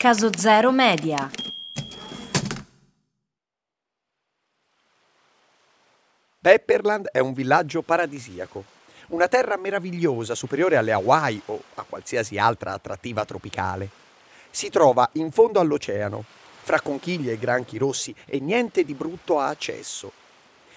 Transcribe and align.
Caso 0.00 0.30
Zero 0.32 0.70
Media. 0.70 1.28
Pepperland 6.40 7.08
è 7.08 7.18
un 7.18 7.32
villaggio 7.32 7.82
paradisiaco, 7.82 8.62
una 9.08 9.26
terra 9.26 9.56
meravigliosa 9.56 10.36
superiore 10.36 10.76
alle 10.76 10.92
Hawaii 10.92 11.42
o 11.46 11.60
a 11.74 11.82
qualsiasi 11.82 12.38
altra 12.38 12.74
attrattiva 12.74 13.24
tropicale. 13.24 13.88
Si 14.50 14.70
trova 14.70 15.08
in 15.14 15.32
fondo 15.32 15.58
all'oceano, 15.58 16.24
fra 16.62 16.80
conchiglie 16.80 17.32
e 17.32 17.38
granchi 17.38 17.76
rossi 17.76 18.14
e 18.24 18.38
niente 18.38 18.84
di 18.84 18.94
brutto 18.94 19.40
a 19.40 19.48
accesso. 19.48 20.12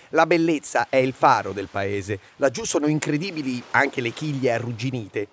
La 0.10 0.26
bellezza 0.26 0.88
è 0.90 0.98
il 0.98 1.14
faro 1.14 1.52
del 1.52 1.68
paese, 1.68 2.20
laggiù 2.38 2.64
sono 2.64 2.88
incredibili 2.88 3.62
anche 3.70 4.02
le 4.02 4.14
chiglie 4.14 4.52
arrugginite. 4.52 5.28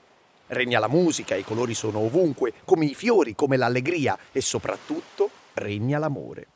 Regna 0.48 0.78
la 0.78 0.88
musica, 0.88 1.34
i 1.34 1.44
colori 1.44 1.74
sono 1.74 1.98
ovunque, 1.98 2.54
come 2.64 2.86
i 2.86 2.94
fiori, 2.94 3.34
come 3.34 3.58
l'allegria 3.58 4.18
e 4.32 4.40
soprattutto 4.40 5.28
regna 5.54 5.98
l'amore. 5.98 6.46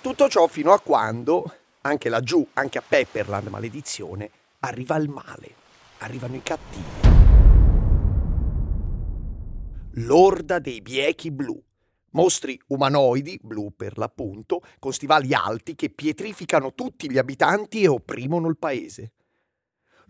Tutto 0.00 0.28
ciò 0.28 0.46
fino 0.46 0.72
a 0.72 0.80
quando, 0.80 1.52
anche 1.82 2.08
laggiù, 2.08 2.46
anche 2.54 2.78
a 2.78 2.82
Pepperland, 2.86 3.48
maledizione, 3.48 4.30
arriva 4.60 4.96
il 4.96 5.10
male, 5.10 5.54
arrivano 5.98 6.36
i 6.36 6.42
cattivi. 6.42 7.14
L'orda 9.96 10.58
dei 10.58 10.80
biechi 10.80 11.30
blu, 11.30 11.62
mostri 12.12 12.58
umanoidi, 12.68 13.38
blu 13.42 13.74
per 13.76 13.98
l'appunto, 13.98 14.62
con 14.78 14.94
stivali 14.94 15.34
alti 15.34 15.74
che 15.74 15.90
pietrificano 15.90 16.72
tutti 16.72 17.10
gli 17.10 17.18
abitanti 17.18 17.82
e 17.82 17.88
opprimono 17.88 18.48
il 18.48 18.56
paese. 18.56 19.12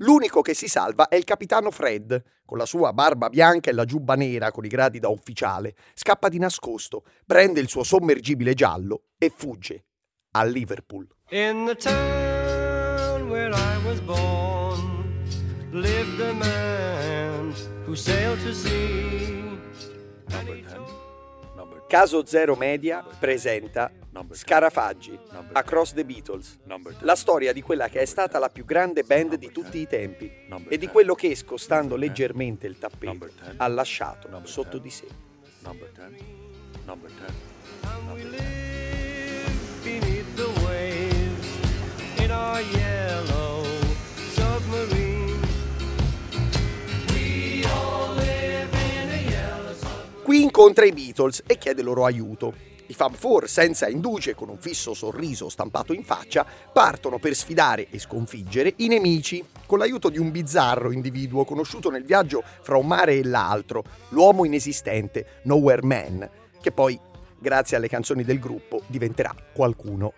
L'unico 0.01 0.43
che 0.43 0.53
si 0.53 0.69
salva 0.69 1.09
è 1.09 1.17
il 1.17 1.25
capitano 1.25 1.71
Fred, 1.71 2.23
con 2.45 2.59
la 2.59 2.67
sua 2.67 2.93
barba 2.93 3.31
bianca 3.31 3.71
e 3.71 3.73
la 3.73 3.87
giubba 3.87 4.15
nera 4.15 4.51
con 4.51 4.65
i 4.65 4.69
gradi 4.69 4.99
da 4.99 5.09
ufficiale. 5.09 5.75
Scappa 5.95 6.29
di 6.29 6.39
nascosto, 6.39 7.05
prende 7.25 7.61
il 7.61 7.69
suo 7.69 7.83
sommergibile 7.83 8.53
giallo 8.53 9.05
e 9.17 9.33
fugge 9.35 9.85
a 10.33 10.45
Liverpool. 10.45 11.07
In 11.31 11.65
the 11.65 11.75
town 11.75 13.29
where 13.31 13.53
I 13.53 13.87
was 13.87 14.01
born 14.01 15.25
lived 15.73 16.21
a 16.21 16.33
man 16.35 17.55
who 17.87 17.95
sailed 17.95 18.43
to 18.43 18.53
sea. 18.53 19.37
Caso 21.89 22.27
Zero 22.27 22.57
Media 22.57 23.05
presenta 23.19 23.93
Scarafaggi, 24.33 25.17
Across 25.53 25.95
the 25.95 26.05
Beatles, 26.05 26.59
la 27.01 27.15
storia 27.15 27.53
di 27.53 27.63
quella 27.63 27.89
che 27.89 28.01
è 28.01 28.05
stata 28.05 28.41
la 28.41 28.49
più 28.49 28.65
grande 28.65 29.05
band 29.05 29.37
di 29.37 29.53
tutti 29.53 29.79
i 29.79 29.87
tempi 29.87 30.29
e 30.69 30.79
di 30.79 30.89
quello 30.89 31.15
che, 31.15 31.37
scostando 31.37 31.95
leggermente 31.95 32.67
il 32.67 32.77
tappeto, 32.79 33.29
ha 33.57 33.69
lasciato 33.69 34.29
sotto 34.45 34.79
di 34.79 34.91
sé. 34.91 35.07
In 42.19 42.33
our 42.33 42.61
yellow 42.61 43.56
incontra 50.59 50.87
i 50.87 50.93
Beatles 50.93 51.43
e 51.47 51.59
chiede 51.59 51.83
loro 51.83 52.07
aiuto. 52.07 52.55
I 52.87 52.95
Fab 52.95 53.13
Four, 53.13 53.47
senza 53.47 53.89
induce, 53.89 54.35
con 54.35 54.49
un 54.49 54.57
fisso 54.57 54.95
sorriso 54.95 55.51
stampato 55.51 55.93
in 55.93 56.03
faccia, 56.03 56.47
partono 56.73 57.19
per 57.19 57.35
sfidare 57.35 57.89
e 57.91 57.99
sconfiggere 57.99 58.73
i 58.77 58.89
nemici, 58.89 59.45
con 59.67 59.77
l'aiuto 59.77 60.09
di 60.09 60.17
un 60.17 60.31
bizzarro 60.31 60.93
individuo 60.93 61.45
conosciuto 61.45 61.91
nel 61.91 62.07
viaggio 62.07 62.43
fra 62.63 62.79
un 62.79 62.87
mare 62.87 63.19
e 63.19 63.25
l'altro, 63.25 63.85
l'uomo 64.09 64.47
inesistente, 64.47 65.41
Nowhere 65.43 65.85
Man, 65.85 66.27
che 66.63 66.73
poi, 66.73 66.99
grazie 67.39 67.77
alle 67.77 67.89
canzoni 67.89 68.25
del 68.25 68.39
gruppo, 68.39 68.81
diventerà 68.87 69.35
qualcuno. 69.53 70.15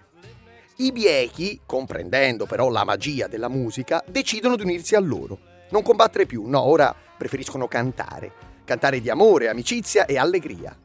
I 0.76 0.92
biechi, 0.92 1.62
comprendendo 1.66 2.46
però 2.46 2.68
la 2.68 2.84
magia 2.84 3.26
della 3.26 3.48
musica, 3.48 4.04
decidono 4.06 4.54
di 4.54 4.62
unirsi 4.62 4.94
a 4.94 5.00
loro. 5.00 5.36
Non 5.70 5.82
combattere 5.82 6.26
più, 6.26 6.46
no, 6.46 6.60
ora 6.60 6.94
preferiscono 7.16 7.66
cantare. 7.66 8.57
Cantare 8.68 9.00
di 9.00 9.08
amore, 9.08 9.48
amicizia 9.48 10.04
e 10.04 10.18
allegria. 10.18 10.78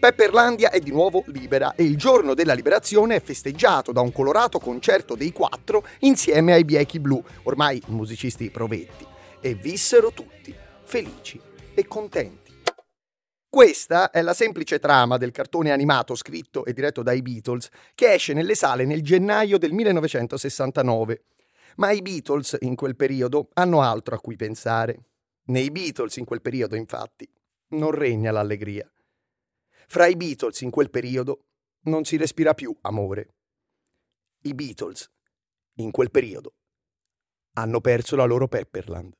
Pepperlandia 0.00 0.70
è 0.70 0.80
di 0.80 0.90
nuovo 0.90 1.22
libera 1.26 1.74
e 1.74 1.82
il 1.82 1.98
giorno 1.98 2.32
della 2.32 2.54
liberazione 2.54 3.16
è 3.16 3.20
festeggiato 3.20 3.92
da 3.92 4.00
un 4.00 4.10
colorato 4.10 4.58
concerto 4.58 5.14
dei 5.14 5.32
quattro 5.32 5.86
insieme 5.98 6.54
ai 6.54 6.64
Biechi 6.64 6.98
Blu, 6.98 7.22
ormai 7.42 7.78
musicisti 7.88 8.50
provetti, 8.50 9.06
e 9.42 9.54
vissero 9.54 10.12
tutti 10.12 10.56
felici 10.84 11.38
e 11.74 11.86
contenti. 11.86 12.54
Questa 13.50 14.10
è 14.10 14.22
la 14.22 14.32
semplice 14.32 14.78
trama 14.78 15.18
del 15.18 15.30
cartone 15.30 15.72
animato 15.72 16.14
scritto 16.14 16.64
e 16.64 16.72
diretto 16.72 17.02
dai 17.02 17.20
Beatles 17.20 17.68
che 17.94 18.14
esce 18.14 18.32
nelle 18.32 18.54
sale 18.54 18.86
nel 18.86 19.02
gennaio 19.02 19.58
del 19.58 19.74
1969. 19.74 21.22
Ma 21.76 21.90
i 21.90 22.00
Beatles 22.00 22.56
in 22.60 22.76
quel 22.76 22.96
periodo 22.96 23.50
hanno 23.52 23.82
altro 23.82 24.14
a 24.14 24.20
cui 24.20 24.36
pensare. 24.36 25.11
Nei 25.44 25.70
Beatles 25.70 26.16
in 26.16 26.24
quel 26.24 26.40
periodo, 26.40 26.76
infatti, 26.76 27.28
non 27.70 27.90
regna 27.90 28.30
l'allegria. 28.30 28.90
Fra 29.88 30.06
i 30.06 30.16
Beatles 30.16 30.60
in 30.60 30.70
quel 30.70 30.90
periodo 30.90 31.46
non 31.82 32.04
si 32.04 32.16
respira 32.16 32.54
più 32.54 32.76
amore. 32.82 33.34
I 34.42 34.54
Beatles 34.54 35.10
in 35.76 35.90
quel 35.90 36.10
periodo 36.10 36.54
hanno 37.54 37.80
perso 37.80 38.16
la 38.16 38.24
loro 38.24 38.48
Pepperland. 38.48 39.14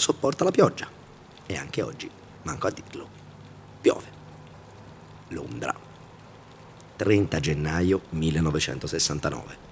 Sopporta 0.00 0.42
la 0.42 0.50
pioggia. 0.50 0.88
E 1.46 1.56
anche 1.56 1.82
oggi, 1.82 2.10
manco 2.42 2.66
a 2.66 2.70
dirlo, 2.70 3.08
piove. 3.80 4.18
Londra. 5.28 5.88
30 6.96 7.40
gennaio 7.40 8.02
1969. 8.10 9.68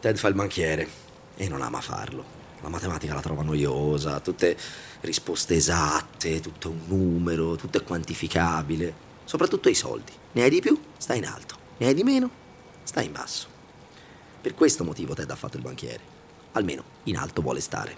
Ted 0.00 0.16
fa 0.16 0.28
il 0.28 0.34
banchiere 0.34 0.88
e 1.34 1.48
non 1.48 1.62
ama 1.62 1.80
farlo. 1.80 2.42
La 2.60 2.68
matematica 2.68 3.14
la 3.14 3.20
trova 3.20 3.42
noiosa, 3.42 4.20
tutte 4.20 4.56
risposte 5.00 5.54
esatte, 5.54 6.40
tutto 6.40 6.70
un 6.70 6.80
numero, 6.86 7.56
tutto 7.56 7.78
è 7.78 7.82
quantificabile. 7.82 9.02
Soprattutto 9.24 9.68
i 9.68 9.74
soldi. 9.74 10.12
Ne 10.32 10.42
hai 10.42 10.50
di 10.50 10.60
più? 10.60 10.78
Stai 10.96 11.18
in 11.18 11.26
alto. 11.26 11.56
Ne 11.78 11.86
hai 11.86 11.94
di 11.94 12.02
meno? 12.02 12.30
Stai 12.82 13.06
in 13.06 13.12
basso. 13.12 13.48
Per 14.40 14.54
questo 14.54 14.84
motivo 14.84 15.14
Ted 15.14 15.30
ha 15.30 15.36
fatto 15.36 15.56
il 15.56 15.62
banchiere. 15.62 16.00
Almeno 16.52 16.84
in 17.04 17.16
alto 17.16 17.42
vuole 17.42 17.60
stare. 17.60 17.96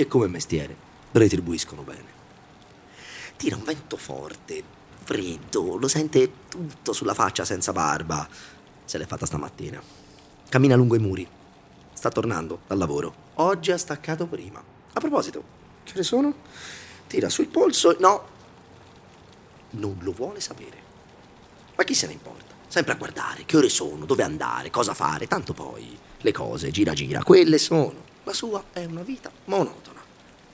E 0.00 0.06
come 0.06 0.28
mestiere 0.28 0.76
retribuiscono 1.10 1.82
bene. 1.82 2.06
Tira 3.36 3.56
un 3.56 3.64
vento 3.64 3.96
forte, 3.96 4.62
freddo, 5.02 5.76
lo 5.76 5.88
sente 5.88 6.30
tutto 6.48 6.92
sulla 6.92 7.14
faccia 7.14 7.44
senza 7.44 7.72
barba. 7.72 8.28
Se 8.84 8.96
l'è 8.96 9.06
fatta 9.06 9.26
stamattina. 9.26 9.82
Cammina 10.48 10.76
lungo 10.76 10.94
i 10.94 11.00
muri. 11.00 11.26
Sta 11.92 12.10
tornando 12.10 12.60
dal 12.68 12.78
lavoro. 12.78 13.12
Oggi 13.34 13.72
ha 13.72 13.76
staccato 13.76 14.28
prima. 14.28 14.62
A 14.92 15.00
proposito, 15.00 15.42
che 15.82 15.94
ore 15.94 16.04
sono? 16.04 16.32
Tira 17.08 17.28
sul 17.28 17.48
polso. 17.48 17.96
No. 17.98 18.24
Non 19.70 19.96
lo 19.98 20.12
vuole 20.12 20.38
sapere. 20.38 20.80
Ma 21.74 21.82
chi 21.82 21.94
se 21.94 22.06
ne 22.06 22.12
importa? 22.12 22.54
Sempre 22.68 22.92
a 22.92 22.96
guardare 22.96 23.44
che 23.44 23.56
ore 23.56 23.68
sono, 23.68 24.04
dove 24.04 24.22
andare, 24.22 24.70
cosa 24.70 24.94
fare. 24.94 25.26
Tanto 25.26 25.54
poi 25.54 25.98
le 26.18 26.32
cose, 26.32 26.70
gira 26.70 26.92
gira, 26.92 27.24
quelle 27.24 27.58
sono. 27.58 28.06
La 28.28 28.34
sua 28.34 28.62
è 28.74 28.84
una 28.84 29.00
vita 29.00 29.32
monotona. 29.46 30.02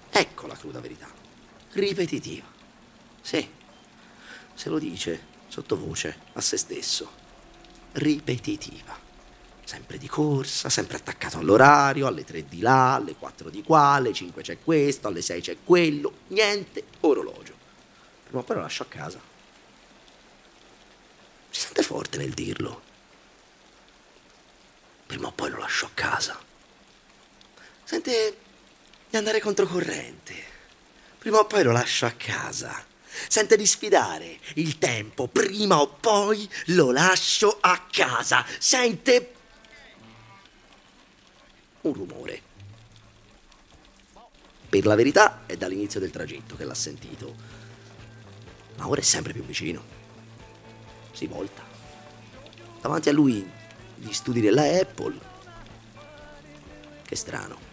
Ecco 0.08 0.46
la 0.46 0.54
cruda 0.54 0.78
verità. 0.78 1.10
Ripetitiva. 1.72 2.46
Sì. 3.20 3.50
Se 4.54 4.68
lo 4.68 4.78
dice 4.78 5.26
sottovoce 5.48 6.18
a 6.34 6.40
se 6.40 6.56
stesso. 6.56 7.10
Ripetitiva. 7.94 8.96
Sempre 9.64 9.98
di 9.98 10.06
corsa, 10.06 10.68
sempre 10.68 10.98
attaccato 10.98 11.38
all'orario, 11.38 12.06
alle 12.06 12.22
3 12.22 12.46
di 12.46 12.60
là, 12.60 12.94
alle 12.94 13.16
4 13.16 13.50
di 13.50 13.64
qua, 13.64 13.94
alle 13.94 14.12
5 14.12 14.40
c'è 14.40 14.58
questo, 14.62 15.08
alle 15.08 15.20
6 15.20 15.40
c'è 15.40 15.56
quello, 15.64 16.18
niente 16.28 16.84
orologio. 17.00 17.56
Prima 18.22 18.38
o 18.38 18.44
poi 18.44 18.54
lo 18.54 18.62
lascio 18.62 18.84
a 18.84 18.86
casa. 18.86 19.20
Si 21.50 21.60
sente 21.60 21.82
forte 21.82 22.18
nel 22.18 22.34
dirlo. 22.34 22.82
Prima 25.06 25.26
o 25.26 25.32
poi 25.32 25.50
lo 25.50 25.58
lascio 25.58 25.86
a 25.86 25.90
casa. 25.92 26.52
Sente 27.84 28.36
di 29.10 29.16
andare 29.16 29.40
controcorrente. 29.40 30.52
Prima 31.18 31.38
o 31.38 31.46
poi 31.46 31.62
lo 31.62 31.72
lascio 31.72 32.06
a 32.06 32.12
casa. 32.12 32.84
Sente 33.28 33.56
di 33.56 33.66
sfidare 33.66 34.38
il 34.54 34.78
tempo. 34.78 35.28
Prima 35.28 35.80
o 35.80 35.88
poi 35.88 36.48
lo 36.66 36.90
lascio 36.90 37.58
a 37.60 37.86
casa. 37.90 38.44
Sente 38.58 39.32
un 41.82 41.92
rumore. 41.92 42.42
Per 44.68 44.86
la 44.86 44.94
verità 44.94 45.42
è 45.46 45.56
dall'inizio 45.56 46.00
del 46.00 46.10
tragitto 46.10 46.56
che 46.56 46.64
l'ha 46.64 46.74
sentito. 46.74 47.34
Ma 48.76 48.88
ora 48.88 49.00
è 49.00 49.04
sempre 49.04 49.32
più 49.32 49.44
vicino. 49.44 49.82
Si 51.12 51.26
volta. 51.26 51.62
Davanti 52.80 53.08
a 53.08 53.12
lui 53.12 53.48
gli 53.96 54.12
studi 54.12 54.40
della 54.40 54.64
Apple. 54.64 55.18
Che 57.04 57.16
strano. 57.16 57.72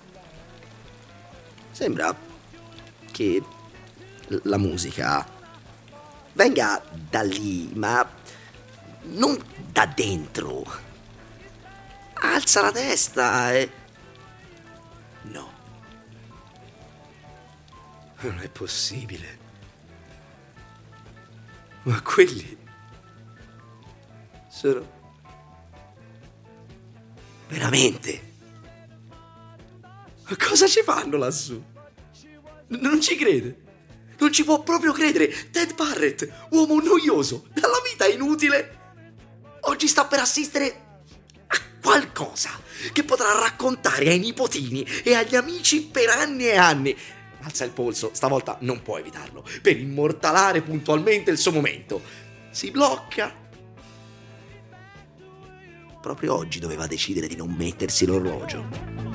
Sembra 1.81 2.15
che 3.11 3.43
la 4.43 4.59
musica 4.59 5.27
venga 6.33 6.79
da 7.09 7.23
lì, 7.23 7.71
ma 7.73 8.07
non 9.05 9.35
da 9.71 9.87
dentro. 9.87 10.63
Alza 12.13 12.61
la 12.61 12.71
testa 12.71 13.51
e... 13.53 13.71
No. 15.23 15.51
Non 18.19 18.39
è 18.41 18.47
possibile. 18.49 19.39
Ma 21.81 21.99
quelli 22.03 22.57
sono... 24.49 24.87
Veramente? 27.47 28.29
Cosa 30.37 30.67
ci 30.67 30.83
fanno 30.83 31.17
lassù? 31.17 31.70
Non 32.71 33.01
ci 33.01 33.15
crede. 33.15 33.57
Non 34.19 34.31
ci 34.31 34.43
può 34.43 34.61
proprio 34.61 34.93
credere. 34.93 35.27
Ted 35.51 35.75
Barrett, 35.75 36.29
uomo 36.51 36.79
noioso, 36.79 37.47
dalla 37.53 37.81
vita 37.89 38.05
inutile. 38.05 38.79
Oggi 39.61 39.87
sta 39.87 40.05
per 40.05 40.19
assistere 40.19 40.85
a 41.47 41.57
qualcosa 41.81 42.49
che 42.93 43.03
potrà 43.03 43.37
raccontare 43.39 44.09
ai 44.09 44.19
nipotini 44.19 44.83
e 45.03 45.13
agli 45.13 45.35
amici 45.35 45.83
per 45.83 46.09
anni 46.09 46.45
e 46.45 46.55
anni. 46.55 46.95
Alza 47.41 47.65
il 47.65 47.71
polso, 47.71 48.11
stavolta 48.13 48.57
non 48.61 48.81
può 48.83 48.97
evitarlo, 48.97 49.43
per 49.61 49.77
immortalare 49.77 50.61
puntualmente 50.61 51.31
il 51.31 51.37
suo 51.37 51.51
momento. 51.51 52.01
Si 52.51 52.69
blocca. 52.71 53.35
Proprio 55.99 56.35
oggi 56.35 56.59
doveva 56.59 56.87
decidere 56.87 57.27
di 57.27 57.35
non 57.35 57.51
mettersi 57.51 58.05
l'orologio. 58.05 59.10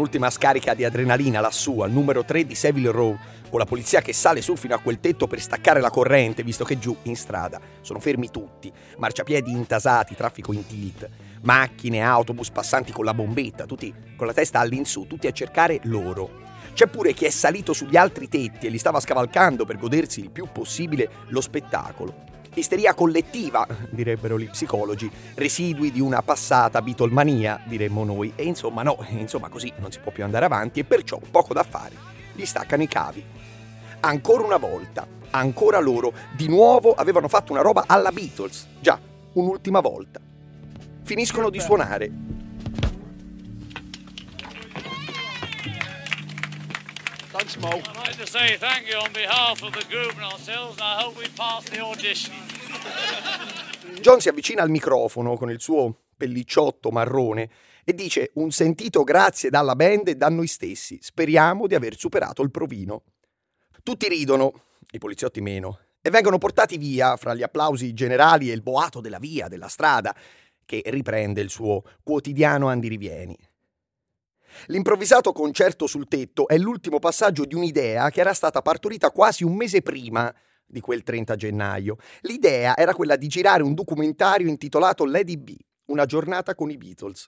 Un'ultima 0.00 0.30
scarica 0.30 0.72
di 0.72 0.82
adrenalina 0.82 1.40
lassù 1.40 1.80
al 1.80 1.90
numero 1.90 2.24
3 2.24 2.46
di 2.46 2.54
Seville 2.54 2.90
Row, 2.90 3.18
con 3.50 3.58
la 3.58 3.66
polizia 3.66 4.00
che 4.00 4.14
sale 4.14 4.40
su 4.40 4.56
fino 4.56 4.74
a 4.74 4.78
quel 4.78 4.98
tetto 4.98 5.26
per 5.26 5.42
staccare 5.42 5.78
la 5.78 5.90
corrente, 5.90 6.42
visto 6.42 6.64
che 6.64 6.78
giù 6.78 6.96
in 7.02 7.16
strada 7.16 7.60
sono 7.82 8.00
fermi 8.00 8.30
tutti, 8.30 8.72
marciapiedi 8.96 9.50
intasati, 9.50 10.14
traffico 10.14 10.54
in 10.54 10.66
tilt, 10.66 11.06
macchine, 11.42 12.00
autobus, 12.00 12.50
passanti 12.50 12.92
con 12.92 13.04
la 13.04 13.12
bombetta, 13.12 13.66
tutti 13.66 13.92
con 14.16 14.26
la 14.26 14.32
testa 14.32 14.60
all'insù, 14.60 15.06
tutti 15.06 15.26
a 15.26 15.32
cercare 15.32 15.80
loro. 15.82 16.48
C'è 16.72 16.86
pure 16.86 17.12
chi 17.12 17.26
è 17.26 17.30
salito 17.30 17.74
sugli 17.74 17.96
altri 17.98 18.26
tetti 18.26 18.68
e 18.68 18.70
li 18.70 18.78
stava 18.78 19.00
scavalcando 19.00 19.66
per 19.66 19.76
godersi 19.76 20.20
il 20.20 20.30
più 20.30 20.46
possibile 20.50 21.10
lo 21.26 21.42
spettacolo. 21.42 22.29
Isteria 22.54 22.94
collettiva, 22.94 23.66
direbbero 23.90 24.38
gli 24.38 24.50
psicologi, 24.50 25.10
residui 25.34 25.92
di 25.92 26.00
una 26.00 26.20
passata 26.20 26.82
bitolmania, 26.82 27.62
diremmo 27.64 28.04
noi. 28.04 28.32
E 28.34 28.44
insomma, 28.44 28.82
no, 28.82 28.98
insomma, 29.10 29.48
così 29.48 29.72
non 29.78 29.92
si 29.92 30.00
può 30.00 30.10
più 30.10 30.24
andare 30.24 30.46
avanti 30.46 30.80
e 30.80 30.84
perciò 30.84 31.20
poco 31.30 31.54
da 31.54 31.62
fare. 31.62 31.94
Gli 32.32 32.44
staccano 32.44 32.82
i 32.82 32.88
cavi. 32.88 33.24
Ancora 34.00 34.44
una 34.44 34.56
volta, 34.56 35.06
ancora 35.30 35.78
loro, 35.78 36.12
di 36.34 36.48
nuovo 36.48 36.92
avevano 36.92 37.28
fatto 37.28 37.52
una 37.52 37.62
roba 37.62 37.84
alla 37.86 38.10
Beatles. 38.10 38.66
Già, 38.80 38.98
un'ultima 39.34 39.80
volta. 39.80 40.20
Finiscono 41.02 41.50
di 41.50 41.60
suonare. 41.60 42.29
Thanks, 47.32 47.56
Mo. 47.58 47.68
I'd 47.68 47.96
like 47.96 48.16
to 48.16 48.26
say 48.26 48.56
thank 48.56 48.88
you 48.88 48.98
on 48.98 49.12
behalf 49.12 49.62
of 49.62 49.70
the 49.72 49.84
group 49.88 50.14
and 50.16 50.24
ourselves, 50.24 50.78
and 50.80 50.82
I 50.82 51.00
hope 51.00 51.16
we 51.16 51.28
pass 51.36 51.62
the 51.70 51.78
audition. 51.80 52.34
John 54.02 54.20
si 54.20 54.28
avvicina 54.28 54.62
al 54.62 54.70
microfono 54.70 55.36
con 55.36 55.48
il 55.48 55.60
suo 55.60 55.94
pellicciotto 56.16 56.90
marrone 56.90 57.48
e 57.84 57.94
dice 57.94 58.32
un 58.34 58.50
sentito 58.50 59.04
grazie 59.04 59.48
dalla 59.48 59.76
band 59.76 60.08
e 60.08 60.16
da 60.16 60.28
noi 60.28 60.48
stessi. 60.48 60.98
Speriamo 61.00 61.68
di 61.68 61.76
aver 61.76 61.96
superato 61.96 62.42
il 62.42 62.50
provino. 62.50 63.04
Tutti 63.84 64.08
ridono, 64.08 64.62
i 64.90 64.98
poliziotti 64.98 65.40
meno, 65.40 65.78
e 66.02 66.10
vengono 66.10 66.38
portati 66.38 66.78
via 66.78 67.16
fra 67.16 67.34
gli 67.34 67.44
applausi 67.44 67.94
generali 67.94 68.50
e 68.50 68.54
il 68.54 68.62
boato 68.62 69.00
della 69.00 69.20
via, 69.20 69.46
della 69.46 69.68
strada, 69.68 70.12
che 70.64 70.82
riprende 70.86 71.40
il 71.40 71.50
suo 71.50 71.84
quotidiano 72.02 72.66
andirivieni. 72.66 73.36
L'improvvisato 74.66 75.32
concerto 75.32 75.86
sul 75.86 76.08
tetto 76.08 76.48
è 76.48 76.58
l'ultimo 76.58 76.98
passaggio 76.98 77.44
di 77.44 77.54
un'idea 77.54 78.10
che 78.10 78.20
era 78.20 78.34
stata 78.34 78.62
partorita 78.62 79.10
quasi 79.10 79.44
un 79.44 79.54
mese 79.54 79.82
prima 79.82 80.32
di 80.66 80.80
quel 80.80 81.02
30 81.02 81.36
gennaio. 81.36 81.96
L'idea 82.22 82.76
era 82.76 82.94
quella 82.94 83.16
di 83.16 83.26
girare 83.26 83.62
un 83.62 83.74
documentario 83.74 84.48
intitolato 84.48 85.04
Lady 85.04 85.36
B, 85.36 85.56
una 85.86 86.06
giornata 86.06 86.54
con 86.54 86.70
i 86.70 86.76
Beatles. 86.76 87.26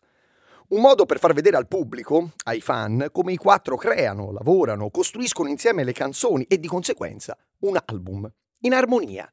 Un 0.68 0.80
modo 0.80 1.04
per 1.04 1.18
far 1.18 1.35
vedere 1.35 1.56
al 1.56 1.68
pubblico, 1.68 2.32
ai 2.44 2.61
fan, 2.61 3.08
come 3.12 3.32
i 3.32 3.37
quattro 3.37 3.76
creano, 3.76 4.30
lavorano, 4.30 4.90
costruiscono 4.90 5.49
insieme 5.49 5.85
le 5.85 5.92
canzoni 5.92 6.44
e 6.44 6.58
di 6.58 6.68
conseguenza 6.68 7.37
un 7.61 7.78
album, 7.85 8.30
in 8.61 8.73
armonia. 8.73 9.30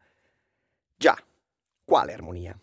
Già, 0.97 1.17
quale 1.85 2.13
armonia? 2.13 2.59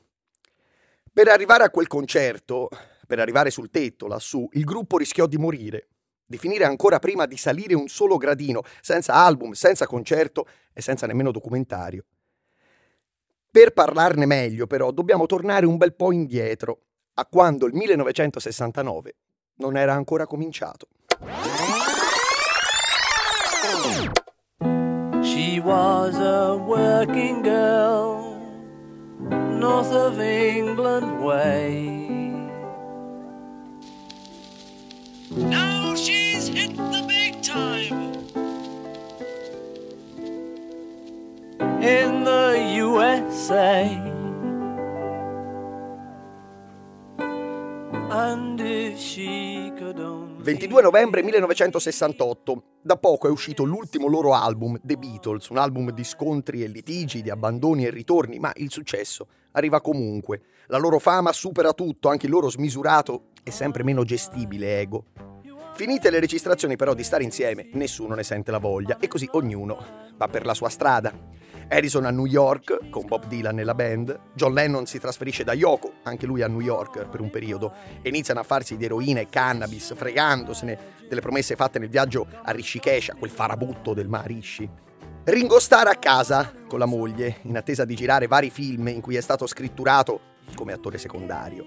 Per 1.11 1.29
arrivare 1.29 1.65
a 1.65 1.71
quel 1.71 1.87
concerto, 1.87 2.69
per 3.07 3.21
arrivare 3.21 3.51
sul 3.51 3.71
tetto 3.71 4.07
lassù, 4.07 4.49
il 4.53 4.65
gruppo 4.65 4.99
rischiò 4.99 5.27
di 5.27 5.39
morire, 5.39 5.89
di 6.27 6.39
finire 6.39 6.65
ancora 6.65 6.99
prima 6.99 7.27
di 7.27 7.37
salire 7.37 7.75
un 7.75 7.89
solo 7.89 8.17
gradino, 8.17 8.63
senza 8.81 9.15
album, 9.15 9.53
senza 9.53 9.87
concerto 9.87 10.47
e 10.73 10.83
senza 10.83 11.07
nemmeno 11.07 11.31
documentario. 11.31 12.05
Per 13.51 13.73
parlarne 13.73 14.27
meglio, 14.27 14.67
però, 14.67 14.91
dobbiamo 14.91 15.27
tornare 15.27 15.65
un 15.65 15.77
bel 15.77 15.95
po' 15.95 16.13
indietro, 16.13 16.81
a 17.15 17.25
quando 17.25 17.67
il 17.67 17.73
1969 17.75 19.15
non 19.57 19.77
era 19.77 19.95
ancora 19.95 20.27
cominciato. 20.27 20.89
She 25.23 25.59
was 25.59 26.17
a 26.19 26.55
working 26.55 27.43
girl, 27.43 28.37
north 29.59 29.93
of 29.93 30.19
England 30.19 31.21
way. 31.23 32.06
In 41.87 42.25
the 42.25 42.83
USA. 42.83 44.15
And 48.11 48.59
if 48.61 48.99
she 48.99 49.73
could 49.79 50.01
only 50.01 50.43
22 50.43 50.83
novembre 50.83 51.23
1968. 51.23 52.63
Da 52.83 52.97
poco 52.97 53.27
è 53.27 53.31
uscito 53.31 53.65
l'ultimo 53.65 54.07
loro 54.09 54.33
album, 54.35 54.79
The 54.83 54.97
Beatles, 54.97 55.49
un 55.49 55.59
album 55.59 55.91
di 55.91 56.05
scontri 56.05 56.63
e 56.63 56.69
litigi, 56.69 57.23
di 57.23 57.31
abbandoni 57.31 57.85
e 57.85 57.91
ritorni, 57.91 58.39
ma 58.39 58.53
il 58.57 58.71
successo 58.71 59.27
arriva 59.53 59.81
comunque. 59.81 60.43
La 60.67 60.79
loro 60.79 60.99
fama 60.99 61.33
supera 61.33 61.73
tutto, 61.73 62.09
anche 62.09 62.27
il 62.27 62.33
loro 62.33 62.49
smisurato 62.49 63.31
e 63.43 63.51
sempre 63.51 63.83
meno 63.83 64.05
gestibile 64.05 64.81
ego. 64.81 65.05
Finite 65.75 66.11
le 66.11 66.21
registrazioni 66.21 66.77
però 66.77 66.95
di 66.95 67.03
stare 67.03 67.23
insieme, 67.23 67.69
nessuno 67.73 68.15
ne 68.15 68.23
sente 68.23 68.51
la 68.51 68.59
voglia 68.59 68.99
e 68.99 69.09
così 69.09 69.29
ognuno 69.33 69.77
va 70.17 70.29
per 70.29 70.47
la 70.47 70.55
sua 70.55 70.69
strada. 70.69 71.13
Harrison 71.69 72.05
a 72.05 72.11
New 72.11 72.27
York 72.27 72.91
con 72.91 73.07
Bob 73.07 73.27
Dylan 73.27 73.57
nella 73.57 73.75
band, 73.75 74.19
John 74.35 74.55
Lennon 74.55 74.87
si 74.87 75.01
trasferisce 75.01 75.43
da 75.43 75.53
Yoko, 75.53 75.95
anche 76.05 76.25
lui 76.25 76.43
a 76.43 76.49
New 76.49 76.61
York 76.61 77.09
per 77.09 77.21
un 77.21 77.31
periodo, 77.31 77.73
e 78.03 78.09
iniziano 78.09 78.41
a 78.41 78.45
farsi 78.45 78.77
di 78.77 78.85
eroina 78.85 79.21
e 79.21 79.29
cannabis, 79.29 79.95
fregandosene 79.95 80.79
delle 81.09 81.21
promesse 81.21 81.57
fatte 81.57 81.79
nel 81.81 81.89
viaggio 81.89 82.27
a 82.45 82.53
Rishikesh, 82.53 83.11
a 83.11 83.17
quel 83.17 83.31
farabutto 83.31 83.95
del 83.95 84.09
Maharishi. 84.09 84.69
Ringo 85.25 85.59
Starr 85.59 85.89
a 85.89 85.97
casa 85.97 86.53
con 86.69 86.79
la 86.79 86.87
moglie, 86.87 87.39
in 87.43 87.57
attesa 87.57 87.85
di 87.85 87.97
girare 87.97 88.29
vari 88.29 88.51
film 88.51 88.87
in 88.89 89.01
cui 89.01 89.17
è 89.17 89.21
stato 89.21 89.47
scritturato 89.49 90.21
come 90.55 90.73
attore 90.73 90.99
secondario. 90.99 91.67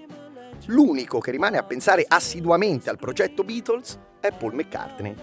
L'unico 0.66 1.20
che 1.20 1.30
rimane 1.30 1.58
a 1.58 1.62
pensare 1.62 2.04
assiduamente 2.08 2.88
al 2.88 2.96
progetto 2.96 3.44
Beatles 3.44 3.98
è 4.18 4.32
Paul 4.32 4.54
McCartney. 4.54 5.14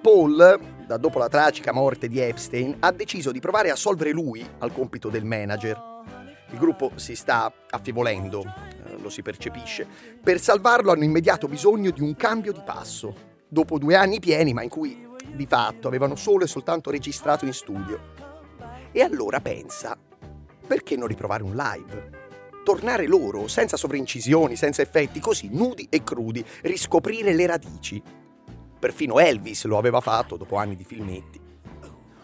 Paul, 0.00 0.58
da 0.88 0.96
dopo 0.96 1.18
la 1.18 1.28
tragica 1.28 1.70
morte 1.70 2.08
di 2.08 2.18
Epstein, 2.18 2.76
ha 2.78 2.90
deciso 2.92 3.30
di 3.30 3.40
provare 3.40 3.70
a 3.70 3.76
solvere 3.76 4.10
lui 4.10 4.48
al 4.60 4.72
compito 4.72 5.10
del 5.10 5.22
manager. 5.22 5.78
Il 6.50 6.58
gruppo 6.58 6.92
si 6.94 7.14
sta 7.14 7.52
affievolendo, 7.68 8.42
eh, 8.86 8.96
lo 8.98 9.10
si 9.10 9.20
percepisce. 9.20 9.86
Per 10.22 10.40
salvarlo 10.40 10.90
hanno 10.90 11.04
immediato 11.04 11.46
bisogno 11.46 11.90
di 11.90 12.00
un 12.00 12.16
cambio 12.16 12.52
di 12.52 12.62
passo, 12.64 13.14
dopo 13.46 13.78
due 13.78 13.96
anni 13.96 14.18
pieni 14.18 14.54
ma 14.54 14.62
in 14.62 14.70
cui 14.70 15.06
di 15.34 15.44
fatto 15.44 15.88
avevano 15.88 16.16
solo 16.16 16.44
e 16.44 16.48
soltanto 16.48 16.90
registrato 16.90 17.44
in 17.44 17.52
studio. 17.52 18.00
E 18.90 19.02
allora 19.02 19.40
pensa, 19.40 19.94
perché 20.66 20.96
non 20.96 21.06
riprovare 21.06 21.42
un 21.42 21.54
live? 21.54 22.10
Tornare 22.64 23.06
loro, 23.06 23.46
senza 23.46 23.76
sovraincisioni, 23.76 24.56
senza 24.56 24.80
effetti, 24.80 25.20
così 25.20 25.50
nudi 25.52 25.86
e 25.90 26.02
crudi, 26.02 26.42
riscoprire 26.62 27.34
le 27.34 27.46
radici. 27.46 28.02
Perfino 28.78 29.18
Elvis 29.18 29.64
lo 29.64 29.76
aveva 29.76 30.00
fatto 30.00 30.36
dopo 30.36 30.56
anni 30.56 30.76
di 30.76 30.84
filmetti. 30.84 31.40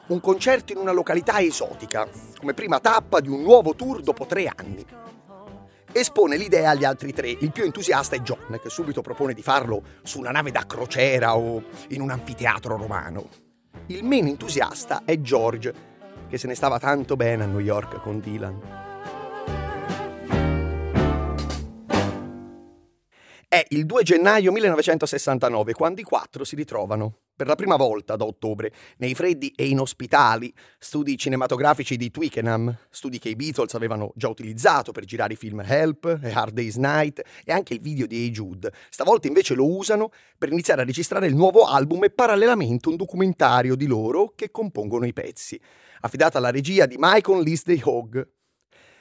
Un 0.07 0.21
concerto 0.21 0.73
in 0.73 0.79
una 0.79 0.93
località 0.93 1.41
esotica, 1.41 2.07
come 2.39 2.55
prima 2.55 2.79
tappa 2.79 3.21
di 3.21 3.29
un 3.29 3.43
nuovo 3.43 3.75
tour 3.75 4.01
dopo 4.03 4.27
tre 4.27 4.47
anni. 4.55 4.85
Espone 5.91 6.37
l'idea 6.37 6.71
agli 6.71 6.85
altri 6.85 7.13
tre. 7.13 7.31
Il 7.31 7.53
più 7.53 7.65
entusiasta 7.65 8.15
è 8.17 8.21
John, 8.21 8.59
che 8.61 8.69
subito 8.69 9.01
propone 9.01 9.33
di 9.33 9.43
farlo 9.43 9.83
su 10.03 10.19
una 10.19 10.31
nave 10.31 10.51
da 10.51 10.67
crociera 10.67 11.37
o 11.37 11.63
in 11.89 12.01
un 12.01 12.11
anfiteatro 12.11 12.77
romano. 12.77 13.29
Il 13.87 14.05
meno 14.05 14.29
entusiasta 14.29 15.03
è 15.05 15.21
George, 15.21 15.73
che 16.29 16.37
se 16.39 16.47
ne 16.47 16.55
stava 16.55 16.79
tanto 16.79 17.17
bene 17.17 17.45
a 17.45 17.47
New 17.47 17.61
York 17.61 18.01
con 18.01 18.21
Dylan. 18.21 18.84
È 23.55 23.65
il 23.69 23.87
2 23.87 24.03
gennaio 24.03 24.51
1969 24.51 25.75
quando 25.75 26.01
i 26.01 26.03
quattro 26.03 26.43
si 26.43 26.57
ritrovano, 26.57 27.19
per 27.37 27.47
la 27.47 27.55
prima 27.55 27.77
volta 27.77 28.17
da 28.17 28.25
ottobre, 28.25 28.73
nei 28.97 29.15
freddi 29.15 29.53
e 29.55 29.69
inospitali 29.69 30.53
studi 30.77 31.17
cinematografici 31.17 31.97
di 31.97 32.11
Twickenham, 32.11 32.77
studi 32.91 33.21
che 33.21 33.29
i 33.29 33.37
Beatles 33.37 33.75
avevano 33.75 34.11
già 34.17 34.27
utilizzato 34.27 34.91
per 34.91 35.05
girare 35.05 35.35
i 35.35 35.37
film 35.37 35.63
Help 35.65 36.19
e 36.21 36.33
Hard 36.33 36.53
Day's 36.53 36.75
Night 36.75 37.23
e 37.45 37.53
anche 37.53 37.75
il 37.75 37.81
video 37.81 38.09
di 38.09 38.25
Hey 38.25 38.31
Jude. 38.33 38.73
Stavolta 38.91 39.29
invece 39.29 39.55
lo 39.55 39.69
usano 39.69 40.11
per 40.37 40.51
iniziare 40.51 40.83
a 40.83 40.85
registrare 40.85 41.29
il 41.29 41.37
nuovo 41.37 41.63
album 41.63 42.03
e 42.03 42.11
parallelamente 42.11 42.89
un 42.89 42.97
documentario 42.97 43.77
di 43.77 43.87
loro 43.87 44.33
che 44.35 44.51
compongono 44.51 45.07
i 45.07 45.13
pezzi, 45.13 45.61
affidato 46.01 46.39
alla 46.39 46.51
regia 46.51 46.87
di 46.87 46.97
Michael 46.99 47.45
Lisdey 47.45 47.81
Hogg. 47.85 48.21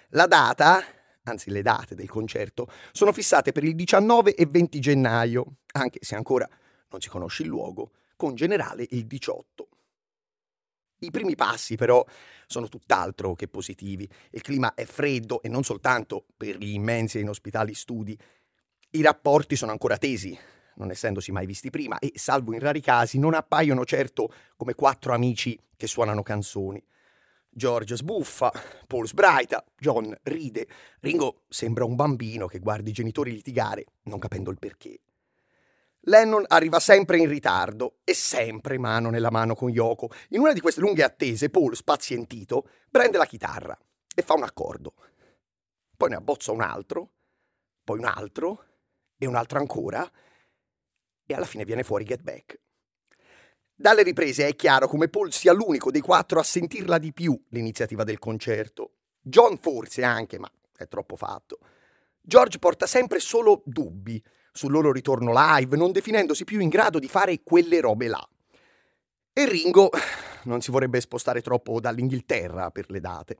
La 0.09 0.27
data 0.27 0.83
anzi 1.23 1.49
le 1.49 1.61
date 1.61 1.95
del 1.95 2.09
concerto, 2.09 2.67
sono 2.91 3.13
fissate 3.13 3.51
per 3.51 3.63
il 3.63 3.75
19 3.75 4.35
e 4.35 4.45
20 4.45 4.79
gennaio, 4.79 5.57
anche 5.73 5.99
se 6.01 6.15
ancora 6.15 6.47
non 6.89 7.01
si 7.01 7.09
conosce 7.09 7.43
il 7.43 7.49
luogo, 7.49 7.91
con 8.15 8.35
generale 8.35 8.85
il 8.91 9.05
18. 9.05 9.67
I 10.99 11.11
primi 11.11 11.35
passi 11.35 11.75
però 11.75 12.05
sono 12.47 12.67
tutt'altro 12.67 13.35
che 13.35 13.47
positivi. 13.47 14.07
Il 14.29 14.41
clima 14.41 14.73
è 14.73 14.85
freddo 14.85 15.41
e 15.41 15.49
non 15.49 15.63
soltanto 15.63 16.25
per 16.37 16.57
gli 16.57 16.73
immensi 16.73 17.17
e 17.17 17.21
inospitali 17.21 17.73
studi. 17.73 18.17
I 18.91 19.01
rapporti 19.01 19.55
sono 19.55 19.71
ancora 19.71 19.97
tesi, 19.97 20.37
non 20.75 20.91
essendosi 20.91 21.31
mai 21.31 21.45
visti 21.45 21.69
prima, 21.69 21.99
e 21.99 22.13
salvo 22.15 22.53
in 22.53 22.59
rari 22.59 22.79
casi 22.79 23.19
non 23.19 23.33
appaiono 23.33 23.83
certo 23.85 24.31
come 24.55 24.75
quattro 24.75 25.13
amici 25.13 25.59
che 25.75 25.87
suonano 25.87 26.23
canzoni. 26.23 26.81
George 27.53 27.95
sbuffa, 27.95 28.51
Paul 28.87 29.07
sbraita, 29.07 29.63
John 29.77 30.15
ride, 30.23 30.67
Ringo 30.99 31.43
sembra 31.47 31.85
un 31.85 31.95
bambino 31.95 32.47
che 32.47 32.59
guarda 32.59 32.89
i 32.89 32.93
genitori 32.93 33.31
litigare, 33.31 33.85
non 34.03 34.19
capendo 34.19 34.51
il 34.51 34.59
perché. 34.59 34.99
Lennon 36.05 36.43
arriva 36.47 36.79
sempre 36.79 37.17
in 37.17 37.29
ritardo 37.29 37.99
e 38.03 38.13
sempre 38.13 38.77
mano 38.77 39.09
nella 39.09 39.31
mano 39.31 39.55
con 39.55 39.69
Yoko. 39.69 40.09
In 40.29 40.41
una 40.41 40.51
di 40.51 40.59
queste 40.59 40.81
lunghe 40.81 41.03
attese, 41.03 41.49
Paul, 41.49 41.75
spazientito, 41.75 42.67
prende 42.91 43.17
la 43.17 43.25
chitarra 43.25 43.77
e 44.13 44.21
fa 44.21 44.33
un 44.33 44.43
accordo. 44.43 44.95
Poi 45.95 46.09
ne 46.09 46.15
abbozza 46.15 46.51
un 46.51 46.61
altro, 46.61 47.11
poi 47.83 47.99
un 47.99 48.05
altro 48.05 48.65
e 49.17 49.25
un 49.25 49.35
altro 49.35 49.59
ancora 49.59 50.09
e 51.25 51.33
alla 51.33 51.45
fine 51.45 51.63
viene 51.63 51.83
fuori 51.83 52.03
Get 52.03 52.21
Back. 52.21 52.59
Dalle 53.83 54.03
riprese 54.03 54.47
è 54.47 54.55
chiaro 54.55 54.87
come 54.87 55.09
Paul 55.09 55.33
sia 55.33 55.51
l'unico 55.51 55.91
dei 55.91 55.99
quattro 55.99 56.39
a 56.39 56.43
sentirla 56.43 56.97
di 56.97 57.11
più 57.11 57.37
l'iniziativa 57.49 58.05
del 58.05 58.17
concerto. 58.17 58.91
John 59.19 59.57
forse 59.57 60.03
anche, 60.05 60.39
ma 60.39 60.49
è 60.77 60.87
troppo 60.87 61.17
fatto. 61.17 61.59
George 62.21 62.59
porta 62.59 62.87
sempre 62.87 63.19
solo 63.19 63.61
dubbi 63.65 64.23
sul 64.53 64.71
loro 64.71 64.93
ritorno 64.93 65.33
live, 65.35 65.75
non 65.75 65.91
definendosi 65.91 66.45
più 66.45 66.61
in 66.61 66.69
grado 66.69 66.97
di 66.97 67.09
fare 67.09 67.41
quelle 67.43 67.81
robe 67.81 68.07
là. 68.07 68.25
E 69.33 69.49
Ringo 69.49 69.89
non 70.43 70.61
si 70.61 70.71
vorrebbe 70.71 71.01
spostare 71.01 71.41
troppo 71.41 71.81
dall'Inghilterra 71.81 72.71
per 72.71 72.89
le 72.89 73.01
date. 73.01 73.37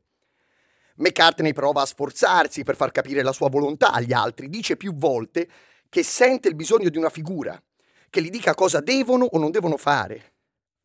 McCartney 0.96 1.54
prova 1.54 1.84
a 1.84 1.86
sforzarsi 1.86 2.66
per 2.66 2.76
far 2.76 2.92
capire 2.92 3.24
la 3.24 3.32
sua 3.32 3.48
volontà 3.48 3.94
agli 3.94 4.12
altri, 4.12 4.50
dice 4.50 4.76
più 4.76 4.94
volte 4.94 5.48
che 5.88 6.04
sente 6.04 6.50
il 6.50 6.56
bisogno 6.56 6.90
di 6.90 6.98
una 6.98 7.10
figura, 7.10 7.58
che 8.10 8.22
gli 8.22 8.30
dica 8.30 8.54
cosa 8.54 8.82
devono 8.82 9.24
o 9.24 9.40
non 9.40 9.50
devono 9.50 9.78
fare. 9.78 10.32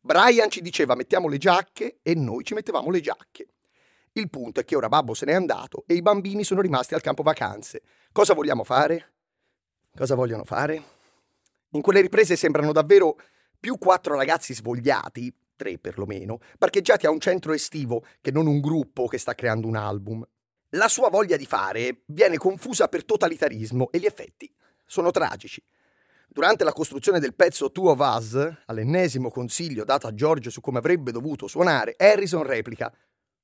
Brian 0.01 0.49
ci 0.49 0.61
diceva 0.61 0.95
mettiamo 0.95 1.27
le 1.27 1.37
giacche 1.37 1.99
e 2.01 2.15
noi 2.15 2.43
ci 2.43 2.53
mettevamo 2.53 2.89
le 2.89 3.01
giacche. 3.01 3.47
Il 4.13 4.29
punto 4.29 4.61
è 4.61 4.65
che 4.65 4.75
ora 4.75 4.89
Babbo 4.89 5.13
se 5.13 5.25
n'è 5.25 5.33
andato 5.33 5.83
e 5.85 5.93
i 5.93 6.01
bambini 6.01 6.43
sono 6.43 6.61
rimasti 6.61 6.93
al 6.93 7.01
campo 7.01 7.21
vacanze. 7.21 7.81
Cosa 8.11 8.33
vogliamo 8.33 8.63
fare? 8.63 9.13
Cosa 9.95 10.15
vogliono 10.15 10.43
fare? 10.45 10.83
In 11.71 11.81
quelle 11.81 12.01
riprese 12.01 12.35
sembrano 12.35 12.71
davvero 12.71 13.19
più 13.59 13.77
quattro 13.77 14.15
ragazzi 14.15 14.53
svogliati, 14.53 15.33
tre 15.55 15.77
perlomeno, 15.77 16.39
parcheggiati 16.57 17.05
a 17.05 17.11
un 17.11 17.19
centro 17.19 17.53
estivo 17.53 18.05
che 18.21 18.31
non 18.31 18.47
un 18.47 18.61
gruppo 18.61 19.07
che 19.07 19.17
sta 19.17 19.35
creando 19.35 19.67
un 19.67 19.75
album. 19.75 20.25
La 20.73 20.87
sua 20.87 21.09
voglia 21.09 21.35
di 21.35 21.45
fare 21.45 22.03
viene 22.05 22.37
confusa 22.37 22.87
per 22.87 23.03
totalitarismo 23.03 23.91
e 23.91 23.99
gli 23.99 24.05
effetti 24.05 24.51
sono 24.85 25.11
tragici. 25.11 25.61
Durante 26.31 26.63
la 26.63 26.73
costruzione 26.73 27.19
del 27.19 27.33
pezzo 27.33 27.71
Two 27.71 27.89
of 27.89 27.97
Us, 27.99 28.57
all'ennesimo 28.67 29.31
consiglio 29.31 29.83
dato 29.83 30.05
a 30.05 30.13
George 30.13 30.51
su 30.51 30.61
come 30.61 30.77
avrebbe 30.77 31.11
dovuto 31.11 31.47
suonare, 31.47 31.95
Harrison 31.97 32.43
replica 32.43 32.93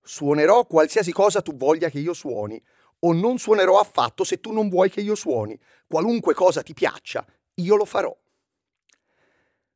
Suonerò 0.04 0.68
qualsiasi 0.68 1.12
cosa 1.12 1.42
tu 1.42 1.58
voglia 1.58 1.90
che 1.90 1.98
io 1.98 2.14
suoni, 2.14 2.64
o 3.00 3.12
non 3.12 3.40
suonerò 3.40 3.80
affatto 3.80 4.24
se 4.24 4.40
tu 4.40 4.52
non 4.52 4.70
vuoi 4.70 4.92
che 4.92 5.02
io 5.02 5.16
suoni. 5.16 5.60
Qualunque 5.88 6.36
cosa 6.36 6.62
ti 6.62 6.76
piaccia, 6.76 7.26
io 7.56 7.76
lo 7.76 7.86
farò. 7.86 8.16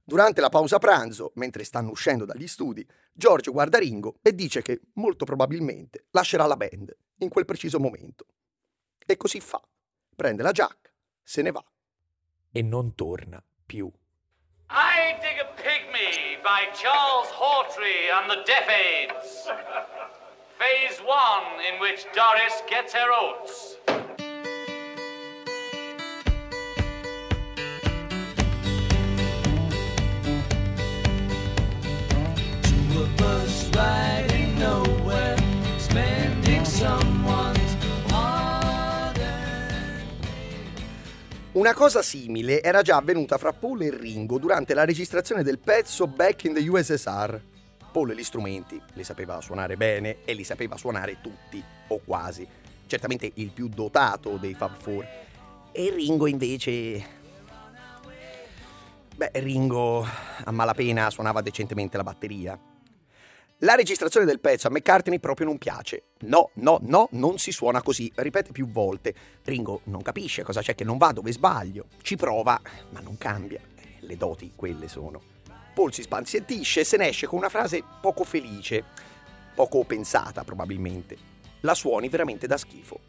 Durante 0.03 0.39
la 0.39 0.49
pausa 0.49 0.77
pranzo, 0.77 1.31
mentre 1.35 1.63
stanno 1.63 1.89
uscendo 1.89 2.25
dagli 2.25 2.47
studi, 2.47 2.87
George 3.11 3.49
guarda 3.49 3.79
Ringo 3.79 4.19
e 4.21 4.35
dice 4.35 4.61
che 4.61 4.81
molto 4.93 5.25
probabilmente 5.25 6.05
lascerà 6.11 6.45
la 6.45 6.55
band 6.55 6.95
in 7.17 7.29
quel 7.29 7.45
preciso 7.45 7.79
momento. 7.79 8.27
E 9.03 9.17
così 9.17 9.39
fa. 9.39 9.59
Prende 10.15 10.43
la 10.43 10.51
giacca, 10.51 10.91
se 11.23 11.41
ne 11.41 11.49
va 11.49 11.65
e 12.51 12.61
non 12.61 12.95
torna 12.95 13.43
più. 13.65 13.91
I 14.71 15.17
Dig 15.21 15.39
a 15.39 15.47
Pygmy 15.55 16.41
by 16.43 16.69
Charles 16.73 17.29
Hawtrey 17.31 18.09
and 18.11 18.29
the 18.29 18.43
Deaf 18.45 18.67
Aids. 18.69 19.47
Phase 20.57 20.99
one, 21.01 21.59
in 21.65 21.79
which 21.79 22.05
Doris 22.13 22.61
gets 22.69 22.93
her 22.93 23.09
oats. 23.11 23.77
Una 41.59 41.73
cosa 41.73 42.01
simile 42.01 42.63
era 42.63 42.81
già 42.81 42.95
avvenuta 42.95 43.37
fra 43.37 43.51
Paul 43.51 43.81
e 43.81 43.89
Ringo 43.89 44.39
durante 44.39 44.73
la 44.73 44.85
registrazione 44.85 45.43
del 45.43 45.59
pezzo 45.59 46.07
Back 46.07 46.45
in 46.45 46.53
the 46.53 46.65
USSR. 46.65 47.37
Paul 47.91 48.13
gli 48.13 48.23
strumenti 48.23 48.81
li 48.93 49.03
sapeva 49.03 49.41
suonare 49.41 49.75
bene 49.75 50.19
e 50.23 50.35
li 50.35 50.45
sapeva 50.45 50.77
suonare 50.77 51.17
tutti, 51.21 51.61
o 51.89 51.99
quasi. 52.05 52.47
Certamente 52.87 53.29
il 53.33 53.51
più 53.51 53.67
dotato 53.67 54.37
dei 54.37 54.53
Fab 54.53 54.77
Four. 54.77 55.05
E 55.73 55.91
Ringo 55.93 56.27
invece... 56.27 57.17
Beh, 59.17 59.31
Ringo 59.33 60.07
a 60.45 60.51
malapena 60.51 61.09
suonava 61.09 61.41
decentemente 61.41 61.97
la 61.97 62.03
batteria. 62.03 62.57
La 63.63 63.75
registrazione 63.75 64.25
del 64.25 64.39
pezzo 64.39 64.67
a 64.67 64.71
McCartney 64.71 65.19
proprio 65.19 65.45
non 65.45 65.57
piace. 65.57 66.03
No, 66.19 66.51
no, 66.55 66.79
no, 66.83 67.09
non 67.11 67.39
si 67.39 67.51
suona 67.51 67.81
così. 67.81 68.09
Ripete 68.15 68.53
più 68.53 68.69
volte. 68.71 69.13
Ringo 69.43 69.81
non 69.85 70.01
capisce 70.01 70.43
cosa 70.43 70.61
c'è 70.61 70.75
che 70.75 70.85
non 70.85 70.97
va, 70.97 71.11
dove 71.11 71.33
sbaglio. 71.33 71.87
Ci 72.01 72.15
prova, 72.15 72.59
ma 72.91 73.01
non 73.01 73.17
cambia. 73.17 73.59
Eh, 73.75 73.97
Le 73.99 74.15
doti 74.15 74.53
quelle 74.55 74.87
sono. 74.87 75.21
Paul 75.73 75.91
si 75.91 76.03
spazientisce 76.03 76.79
e 76.79 76.83
se 76.85 76.95
ne 76.95 77.09
esce 77.09 77.27
con 77.27 77.37
una 77.37 77.49
frase 77.49 77.83
poco 78.01 78.23
felice, 78.23 78.81
poco 79.53 79.83
pensata 79.83 80.45
probabilmente. 80.45 81.17
La 81.61 81.73
suoni 81.73 82.07
veramente 82.07 82.47
da 82.47 82.55
schifo. 82.55 83.01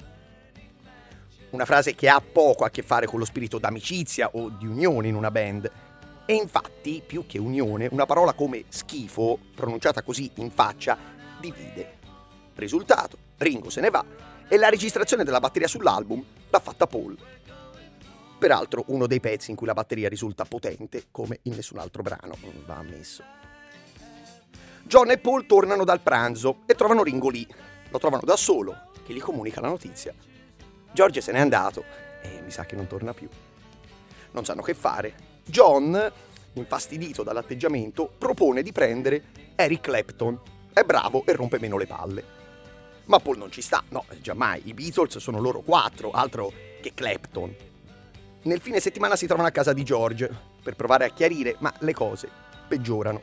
Una 1.50 1.64
frase 1.64 1.94
che 1.94 2.08
ha 2.08 2.20
poco 2.20 2.64
a 2.64 2.70
che 2.70 2.82
fare 2.82 3.06
con 3.06 3.20
lo 3.20 3.24
spirito 3.24 3.60
d'amicizia 3.60 4.30
o 4.32 4.48
di 4.48 4.66
unione 4.66 5.06
in 5.06 5.14
una 5.14 5.30
band. 5.30 5.70
E 6.30 6.34
infatti, 6.34 7.02
più 7.04 7.26
che 7.26 7.40
unione, 7.40 7.88
una 7.90 8.06
parola 8.06 8.34
come 8.34 8.62
schifo, 8.68 9.36
pronunciata 9.52 10.02
così 10.02 10.30
in 10.36 10.52
faccia, 10.52 10.96
divide. 11.40 11.98
Risultato, 12.54 13.18
Ringo 13.38 13.68
se 13.68 13.80
ne 13.80 13.90
va 13.90 14.04
e 14.46 14.56
la 14.56 14.68
registrazione 14.68 15.24
della 15.24 15.40
batteria 15.40 15.66
sull'album 15.66 16.24
l'ha 16.48 16.60
fatta 16.60 16.86
Paul. 16.86 17.18
Peraltro 18.38 18.84
uno 18.86 19.08
dei 19.08 19.18
pezzi 19.18 19.50
in 19.50 19.56
cui 19.56 19.66
la 19.66 19.74
batteria 19.74 20.08
risulta 20.08 20.44
potente 20.44 21.06
come 21.10 21.40
in 21.42 21.56
nessun 21.56 21.78
altro 21.78 22.04
brano, 22.04 22.36
va 22.64 22.76
ammesso. 22.76 23.24
John 24.84 25.10
e 25.10 25.18
Paul 25.18 25.46
tornano 25.46 25.82
dal 25.82 26.00
pranzo 26.00 26.58
e 26.64 26.76
trovano 26.76 27.02
Ringo 27.02 27.28
lì. 27.28 27.44
Lo 27.88 27.98
trovano 27.98 28.22
da 28.24 28.36
solo, 28.36 28.92
che 29.04 29.12
gli 29.12 29.20
comunica 29.20 29.60
la 29.60 29.66
notizia. 29.66 30.14
George 30.92 31.20
se 31.22 31.32
n'è 31.32 31.40
andato 31.40 31.82
e 32.22 32.40
mi 32.40 32.52
sa 32.52 32.64
che 32.66 32.76
non 32.76 32.86
torna 32.86 33.12
più. 33.12 33.28
Non 34.30 34.44
sanno 34.44 34.62
che 34.62 34.74
fare. 34.74 35.29
John, 35.50 36.12
infastidito 36.54 37.22
dall'atteggiamento, 37.22 38.10
propone 38.16 38.62
di 38.62 38.72
prendere 38.72 39.24
Eric 39.56 39.82
Clapton. 39.82 40.40
È 40.72 40.82
bravo 40.82 41.24
e 41.26 41.32
rompe 41.32 41.58
meno 41.58 41.76
le 41.76 41.86
palle. 41.86 42.24
Ma 43.06 43.18
Paul 43.18 43.38
non 43.38 43.50
ci 43.50 43.60
sta, 43.60 43.82
no, 43.88 44.04
giammai. 44.20 44.62
I 44.64 44.74
Beatles 44.74 45.18
sono 45.18 45.40
loro 45.40 45.60
quattro, 45.60 46.12
altro 46.12 46.52
che 46.80 46.92
Clapton. 46.94 47.54
Nel 48.42 48.60
fine 48.60 48.80
settimana 48.80 49.16
si 49.16 49.26
trovano 49.26 49.48
a 49.48 49.52
casa 49.52 49.72
di 49.72 49.82
George 49.82 50.30
per 50.62 50.76
provare 50.76 51.04
a 51.04 51.10
chiarire, 51.10 51.56
ma 51.58 51.74
le 51.80 51.92
cose 51.92 52.28
peggiorano. 52.68 53.20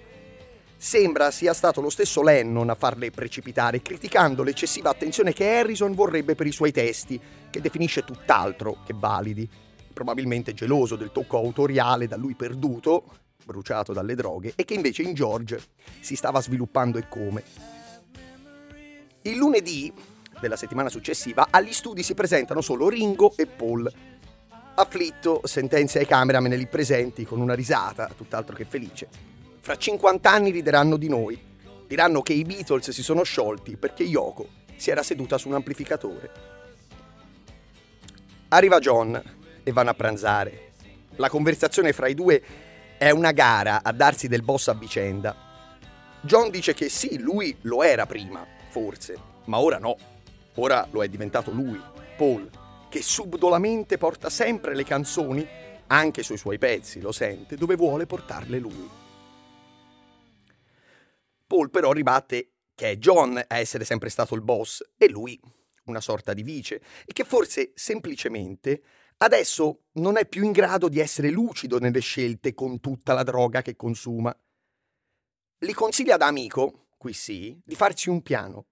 Sembra 0.75 1.31
sia 1.31 1.53
stato 1.53 1.81
lo 1.81 1.89
stesso 1.89 2.21
Lennon 2.21 2.69
a 2.69 2.75
farle 2.75 3.09
precipitare, 3.09 3.81
criticando 3.81 4.43
l'eccessiva 4.43 4.91
attenzione 4.91 5.33
che 5.33 5.57
Harrison 5.57 5.95
vorrebbe 5.95 6.35
per 6.35 6.45
i 6.45 6.51
suoi 6.51 6.71
testi, 6.71 7.19
che 7.49 7.61
definisce 7.61 8.03
tutt'altro 8.03 8.83
che 8.85 8.93
validi. 8.95 9.49
Probabilmente 9.97 10.53
geloso 10.53 10.95
del 10.95 11.11
tocco 11.11 11.37
autoriale 11.37 12.05
da 12.05 12.17
lui 12.17 12.35
perduto, 12.35 13.03
bruciato 13.43 13.93
dalle 13.93 14.13
droghe, 14.13 14.53
e 14.55 14.63
che 14.63 14.75
invece 14.75 15.01
in 15.01 15.15
George 15.15 15.59
si 16.01 16.15
stava 16.15 16.39
sviluppando 16.39 16.99
e 16.99 17.07
come. 17.09 17.43
Il 19.23 19.37
lunedì 19.37 19.91
della 20.39 20.55
settimana 20.55 20.89
successiva 20.89 21.47
agli 21.49 21.73
studi 21.73 22.03
si 22.03 22.13
presentano 22.13 22.61
solo 22.61 22.89
Ringo 22.89 23.35
e 23.37 23.47
Paul. 23.47 23.91
Afflitto 24.75 25.41
sentenzia 25.45 25.99
ai 25.99 26.05
cameraman 26.05 26.51
lì 26.51 26.67
presenti 26.67 27.25
con 27.25 27.41
una 27.41 27.55
risata, 27.55 28.07
tutt'altro 28.15 28.55
che 28.55 28.65
felice. 28.65 29.07
Fra 29.61 29.77
50 29.77 30.31
anni 30.31 30.51
rideranno 30.51 30.97
di 30.97 31.09
noi. 31.09 31.41
Diranno 31.87 32.21
che 32.21 32.33
i 32.33 32.43
Beatles 32.43 32.91
si 32.91 33.01
sono 33.01 33.23
sciolti 33.23 33.77
perché 33.77 34.03
Yoko 34.03 34.47
si 34.75 34.91
era 34.91 35.01
seduta 35.01 35.39
su 35.39 35.47
un 35.47 35.55
amplificatore. 35.55 36.31
Arriva 38.49 38.77
John 38.77 39.36
e 39.67 39.73
vanno 39.73 39.89
a 39.89 39.95
pranzare. 39.95 40.71
La 41.17 41.27
conversazione 41.27 41.91
fra 41.91 42.07
i 42.07 42.13
due 42.13 42.41
è 42.97 43.09
una 43.09 43.33
gara 43.33 43.83
a 43.83 43.91
darsi 43.91 44.29
del 44.29 44.41
boss 44.41 44.69
a 44.69 44.73
vicenda. 44.73 45.35
John 46.21 46.49
dice 46.49 46.73
che 46.73 46.87
sì, 46.87 47.19
lui 47.19 47.53
lo 47.63 47.83
era 47.83 48.05
prima, 48.05 48.47
forse, 48.69 49.17
ma 49.45 49.59
ora 49.59 49.77
no. 49.77 49.97
Ora 50.55 50.87
lo 50.89 51.03
è 51.03 51.09
diventato 51.09 51.51
lui, 51.51 51.77
Paul, 52.15 52.49
che 52.89 53.01
subdolamente 53.01 53.97
porta 53.97 54.29
sempre 54.29 54.73
le 54.73 54.85
canzoni, 54.85 55.45
anche 55.87 56.23
sui 56.23 56.37
suoi 56.37 56.57
pezzi, 56.57 57.01
lo 57.01 57.11
sente, 57.11 57.57
dove 57.57 57.75
vuole 57.75 58.05
portarle 58.05 58.59
lui. 58.59 58.89
Paul 61.45 61.69
però 61.69 61.91
ribatte 61.91 62.51
che 62.73 62.91
è 62.91 62.97
John 62.97 63.35
a 63.35 63.57
essere 63.57 63.83
sempre 63.83 64.07
stato 64.07 64.33
il 64.33 64.41
boss 64.41 64.81
e 64.97 65.09
lui 65.09 65.37
una 65.87 66.01
sorta 66.01 66.33
di 66.33 66.43
vice 66.43 66.81
e 67.05 67.13
che 67.13 67.23
forse 67.23 67.71
semplicemente 67.75 68.81
adesso 69.17 69.85
non 69.93 70.17
è 70.17 70.27
più 70.27 70.43
in 70.43 70.51
grado 70.51 70.89
di 70.89 70.99
essere 70.99 71.29
lucido 71.29 71.79
nelle 71.79 71.99
scelte 71.99 72.53
con 72.53 72.79
tutta 72.79 73.13
la 73.13 73.23
droga 73.23 73.61
che 73.61 73.75
consuma. 73.75 74.35
Gli 75.59 75.73
consiglia 75.73 76.17
da 76.17 76.27
amico, 76.27 76.87
qui 76.97 77.13
sì, 77.13 77.59
di 77.63 77.75
farsi 77.75 78.09
un 78.09 78.21
piano, 78.21 78.67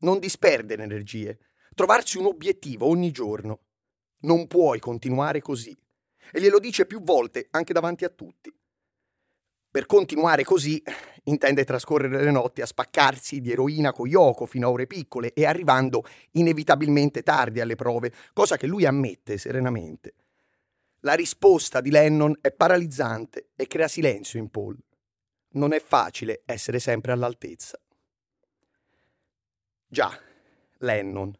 non 0.00 0.18
disperdere 0.18 0.82
energie, 0.82 1.38
trovarsi 1.74 2.18
un 2.18 2.26
obiettivo 2.26 2.86
ogni 2.86 3.10
giorno. 3.10 3.60
Non 4.20 4.46
puoi 4.46 4.80
continuare 4.80 5.40
così. 5.40 5.76
E 6.32 6.40
glielo 6.40 6.58
dice 6.58 6.86
più 6.86 7.02
volte, 7.02 7.46
anche 7.50 7.72
davanti 7.72 8.04
a 8.04 8.08
tutti. 8.08 8.52
Per 9.76 9.84
continuare 9.84 10.42
così, 10.42 10.82
intende 11.24 11.62
trascorrere 11.64 12.24
le 12.24 12.30
notti 12.30 12.62
a 12.62 12.66
spaccarsi 12.66 13.42
di 13.42 13.52
eroina 13.52 13.92
con 13.92 14.08
Yoko 14.08 14.46
fino 14.46 14.68
a 14.68 14.70
ore 14.70 14.86
piccole 14.86 15.34
e 15.34 15.44
arrivando 15.44 16.02
inevitabilmente 16.30 17.22
tardi 17.22 17.60
alle 17.60 17.74
prove, 17.74 18.10
cosa 18.32 18.56
che 18.56 18.66
lui 18.66 18.86
ammette 18.86 19.36
serenamente. 19.36 20.14
La 21.00 21.12
risposta 21.12 21.82
di 21.82 21.90
Lennon 21.90 22.38
è 22.40 22.52
paralizzante 22.52 23.50
e 23.54 23.66
crea 23.66 23.86
silenzio 23.86 24.38
in 24.38 24.48
Paul. 24.48 24.78
Non 25.50 25.74
è 25.74 25.80
facile 25.82 26.40
essere 26.46 26.78
sempre 26.78 27.12
all'altezza. 27.12 27.78
Già, 29.86 30.18
Lennon. 30.78 31.38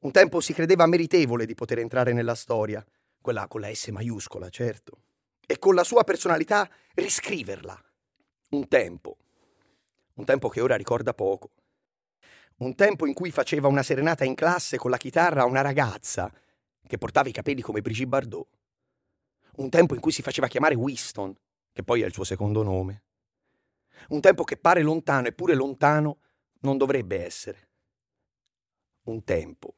Un 0.00 0.10
tempo 0.10 0.40
si 0.40 0.52
credeva 0.52 0.84
meritevole 0.84 1.46
di 1.46 1.54
poter 1.54 1.78
entrare 1.78 2.12
nella 2.12 2.34
storia, 2.34 2.84
quella 3.18 3.48
con 3.48 3.62
la 3.62 3.74
S 3.74 3.86
maiuscola, 3.86 4.50
certo, 4.50 5.04
e 5.50 5.58
con 5.58 5.74
la 5.74 5.82
sua 5.82 6.04
personalità 6.04 6.70
riscriverla. 6.94 7.76
Un 8.50 8.68
tempo. 8.68 9.16
Un 10.14 10.24
tempo 10.24 10.48
che 10.48 10.60
ora 10.60 10.76
ricorda 10.76 11.12
poco. 11.12 11.50
Un 12.58 12.76
tempo 12.76 13.04
in 13.04 13.14
cui 13.14 13.32
faceva 13.32 13.66
una 13.66 13.82
serenata 13.82 14.24
in 14.24 14.36
classe 14.36 14.76
con 14.76 14.92
la 14.92 14.96
chitarra 14.96 15.42
a 15.42 15.46
una 15.46 15.60
ragazza 15.60 16.32
che 16.86 16.98
portava 16.98 17.28
i 17.28 17.32
capelli 17.32 17.62
come 17.62 17.80
Brigitte 17.80 18.06
Bardot. 18.06 18.46
Un 19.56 19.70
tempo 19.70 19.94
in 19.94 20.00
cui 20.00 20.12
si 20.12 20.22
faceva 20.22 20.46
chiamare 20.46 20.76
Winston, 20.76 21.36
che 21.72 21.82
poi 21.82 22.02
è 22.02 22.06
il 22.06 22.12
suo 22.12 22.22
secondo 22.22 22.62
nome. 22.62 23.02
Un 24.10 24.20
tempo 24.20 24.44
che 24.44 24.56
pare 24.56 24.82
lontano 24.82 25.26
eppure 25.26 25.54
lontano 25.54 26.18
non 26.60 26.78
dovrebbe 26.78 27.24
essere. 27.24 27.70
Un 29.06 29.24
tempo. 29.24 29.74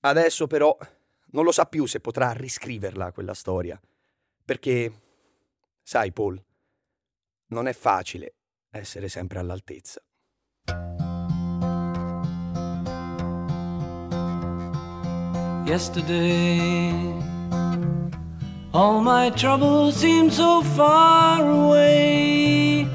Adesso 0.00 0.48
però 0.48 0.76
non 1.34 1.44
lo 1.44 1.52
sa 1.52 1.66
più 1.66 1.84
se 1.86 2.00
potrà 2.00 2.32
riscriverla 2.32 3.12
quella 3.12 3.34
storia, 3.34 3.78
perché, 4.44 4.92
sai 5.82 6.12
Paul, 6.12 6.40
non 7.48 7.66
è 7.66 7.72
facile 7.72 8.34
essere 8.70 9.08
sempre 9.08 9.40
all'altezza. 9.40 10.00
Yesterday, 15.66 16.92
all 18.70 19.00
my 19.02 19.30
troubles 19.30 19.96
seem 19.96 20.28
so 20.28 20.62
far 20.62 21.40
away. 21.40 22.86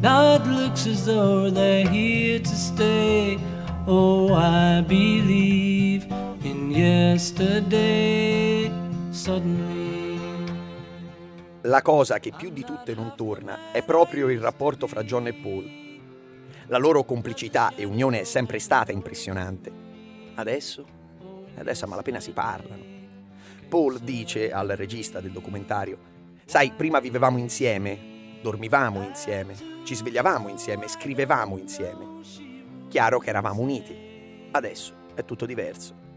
Now 0.00 0.34
it 0.34 0.44
looks 0.46 0.86
as 0.86 1.04
though 1.04 1.50
they're 1.52 1.88
here 1.88 2.40
to 2.40 2.56
stay. 2.56 3.38
Oh, 3.86 4.34
I 4.34 4.82
believe 4.82 5.79
La 11.62 11.82
cosa 11.82 12.18
che 12.18 12.32
più 12.34 12.50
di 12.50 12.64
tutte 12.64 12.94
non 12.94 13.12
torna 13.16 13.70
è 13.70 13.82
proprio 13.82 14.30
il 14.30 14.40
rapporto 14.40 14.86
fra 14.86 15.04
John 15.04 15.26
e 15.26 15.34
Paul. 15.34 15.70
La 16.68 16.78
loro 16.78 17.04
complicità 17.04 17.74
e 17.74 17.84
unione 17.84 18.20
è 18.20 18.24
sempre 18.24 18.58
stata 18.58 18.92
impressionante. 18.92 19.70
Adesso? 20.36 20.86
Adesso 21.56 21.84
a 21.84 21.88
malapena 21.88 22.18
si 22.18 22.32
parlano. 22.32 22.82
Paul 23.68 23.98
dice 23.98 24.50
al 24.50 24.68
regista 24.68 25.20
del 25.20 25.32
documentario, 25.32 25.98
sai, 26.46 26.72
prima 26.74 26.98
vivevamo 26.98 27.36
insieme, 27.36 28.38
dormivamo 28.40 29.02
insieme, 29.02 29.54
ci 29.84 29.94
svegliavamo 29.94 30.48
insieme, 30.48 30.88
scrivevamo 30.88 31.58
insieme. 31.58 32.06
Chiaro 32.88 33.18
che 33.18 33.28
eravamo 33.28 33.60
uniti. 33.60 34.48
Adesso 34.50 34.94
è 35.14 35.24
tutto 35.24 35.44
diverso. 35.44 36.08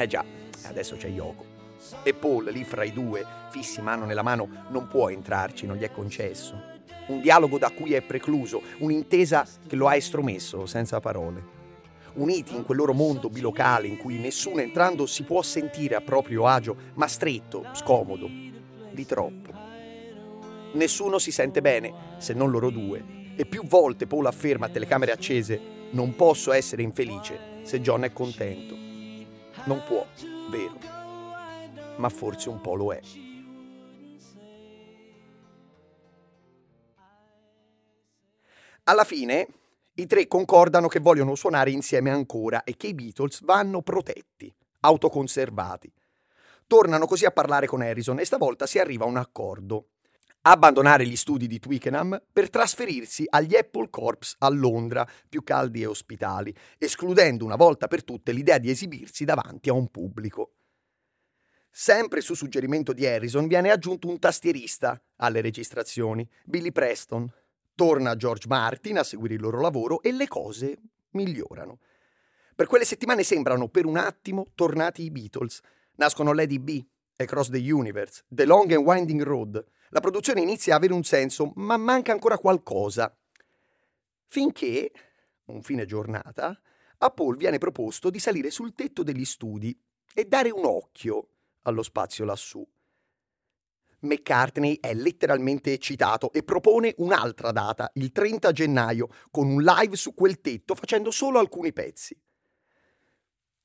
Eh 0.00 0.06
già, 0.06 0.24
adesso 0.66 0.94
c'è 0.94 1.08
Yoko. 1.08 1.44
E 2.04 2.14
Paul 2.14 2.44
lì 2.52 2.62
fra 2.62 2.84
i 2.84 2.92
due, 2.92 3.26
fissi 3.50 3.80
mano 3.80 4.04
nella 4.04 4.22
mano, 4.22 4.48
non 4.68 4.86
può 4.86 5.08
entrarci, 5.08 5.66
non 5.66 5.76
gli 5.76 5.82
è 5.82 5.90
concesso. 5.90 6.54
Un 7.08 7.20
dialogo 7.20 7.58
da 7.58 7.72
cui 7.72 7.94
è 7.94 8.00
precluso, 8.00 8.62
un'intesa 8.78 9.44
che 9.66 9.74
lo 9.74 9.88
ha 9.88 9.96
estromesso 9.96 10.66
senza 10.66 11.00
parole. 11.00 11.56
Uniti 12.14 12.54
in 12.54 12.64
quel 12.64 12.78
loro 12.78 12.92
mondo 12.92 13.28
bilocale 13.28 13.88
in 13.88 13.96
cui 13.96 14.20
nessuno 14.20 14.60
entrando 14.60 15.04
si 15.04 15.24
può 15.24 15.42
sentire 15.42 15.96
a 15.96 16.00
proprio 16.00 16.46
agio, 16.46 16.76
ma 16.94 17.08
stretto, 17.08 17.66
scomodo, 17.72 18.30
di 18.92 19.04
troppo. 19.04 19.52
Nessuno 20.74 21.18
si 21.18 21.32
sente 21.32 21.60
bene, 21.60 21.92
se 22.18 22.34
non 22.34 22.52
loro 22.52 22.70
due, 22.70 23.02
e 23.34 23.46
più 23.46 23.64
volte 23.64 24.06
Paul 24.06 24.26
afferma 24.26 24.66
a 24.66 24.70
telecamere 24.70 25.10
accese 25.10 25.60
non 25.90 26.14
posso 26.14 26.52
essere 26.52 26.82
infelice 26.82 27.58
se 27.62 27.80
John 27.80 28.04
è 28.04 28.12
contento. 28.12 28.87
Non 29.68 29.82
può, 29.84 30.06
vero, 30.48 30.78
ma 31.98 32.08
forse 32.08 32.48
un 32.48 32.58
po' 32.62 32.74
lo 32.74 32.90
è. 32.90 33.00
Alla 38.84 39.04
fine 39.04 39.46
i 39.92 40.06
tre 40.06 40.26
concordano 40.26 40.88
che 40.88 41.00
vogliono 41.00 41.34
suonare 41.34 41.70
insieme 41.70 42.10
ancora 42.10 42.64
e 42.64 42.78
che 42.78 42.86
i 42.86 42.94
Beatles 42.94 43.44
vanno 43.44 43.82
protetti, 43.82 44.50
autoconservati. 44.80 45.92
Tornano 46.66 47.04
così 47.04 47.26
a 47.26 47.30
parlare 47.30 47.66
con 47.66 47.82
Harrison 47.82 48.20
e 48.20 48.24
stavolta 48.24 48.66
si 48.66 48.78
arriva 48.78 49.04
a 49.04 49.08
un 49.08 49.18
accordo. 49.18 49.88
Abbandonare 50.50 51.06
gli 51.06 51.14
studi 51.14 51.46
di 51.46 51.58
Twickenham 51.58 52.22
per 52.32 52.48
trasferirsi 52.48 53.26
agli 53.28 53.54
Apple 53.54 53.90
Corps 53.90 54.36
a 54.38 54.48
Londra, 54.48 55.06
più 55.28 55.42
caldi 55.42 55.82
e 55.82 55.86
ospitali, 55.86 56.54
escludendo 56.78 57.44
una 57.44 57.56
volta 57.56 57.86
per 57.86 58.02
tutte 58.02 58.32
l'idea 58.32 58.56
di 58.56 58.70
esibirsi 58.70 59.26
davanti 59.26 59.68
a 59.68 59.74
un 59.74 59.90
pubblico. 59.90 60.54
Sempre 61.70 62.22
su 62.22 62.32
suggerimento 62.32 62.94
di 62.94 63.04
Harrison 63.04 63.46
viene 63.46 63.70
aggiunto 63.70 64.08
un 64.08 64.18
tastierista 64.18 64.98
alle 65.16 65.42
registrazioni, 65.42 66.26
Billy 66.46 66.72
Preston. 66.72 67.30
Torna 67.74 68.16
George 68.16 68.48
Martin 68.48 68.96
a 68.96 69.04
seguire 69.04 69.34
il 69.34 69.42
loro 69.42 69.60
lavoro 69.60 70.00
e 70.00 70.12
le 70.12 70.28
cose 70.28 70.78
migliorano. 71.10 71.78
Per 72.56 72.66
quelle 72.66 72.86
settimane 72.86 73.22
sembrano 73.22 73.68
per 73.68 73.84
un 73.84 73.98
attimo 73.98 74.46
tornati 74.54 75.02
i 75.02 75.10
Beatles. 75.10 75.60
Nascono 75.96 76.32
Lady 76.32 76.58
B, 76.58 76.82
Across 77.20 77.50
the 77.50 77.58
Universe, 77.58 78.22
The 78.28 78.44
Long 78.44 78.70
and 78.70 78.86
Winding 78.86 79.22
Road. 79.22 79.64
La 79.88 79.98
produzione 79.98 80.40
inizia 80.40 80.74
a 80.74 80.76
avere 80.76 80.92
un 80.92 81.02
senso, 81.02 81.50
ma 81.56 81.76
manca 81.76 82.12
ancora 82.12 82.38
qualcosa. 82.38 83.12
Finché, 84.28 84.92
un 85.46 85.60
fine 85.62 85.84
giornata, 85.84 86.56
a 86.98 87.10
Paul 87.10 87.36
viene 87.36 87.58
proposto 87.58 88.08
di 88.08 88.20
salire 88.20 88.52
sul 88.52 88.72
tetto 88.72 89.02
degli 89.02 89.24
studi 89.24 89.76
e 90.14 90.26
dare 90.26 90.50
un 90.50 90.64
occhio 90.64 91.30
allo 91.62 91.82
spazio 91.82 92.24
lassù. 92.24 92.64
McCartney 94.02 94.78
è 94.78 94.94
letteralmente 94.94 95.72
eccitato 95.72 96.30
e 96.32 96.44
propone 96.44 96.94
un'altra 96.98 97.50
data, 97.50 97.90
il 97.94 98.12
30 98.12 98.52
gennaio, 98.52 99.08
con 99.32 99.48
un 99.48 99.60
live 99.60 99.96
su 99.96 100.14
quel 100.14 100.40
tetto 100.40 100.76
facendo 100.76 101.10
solo 101.10 101.40
alcuni 101.40 101.72
pezzi. 101.72 102.16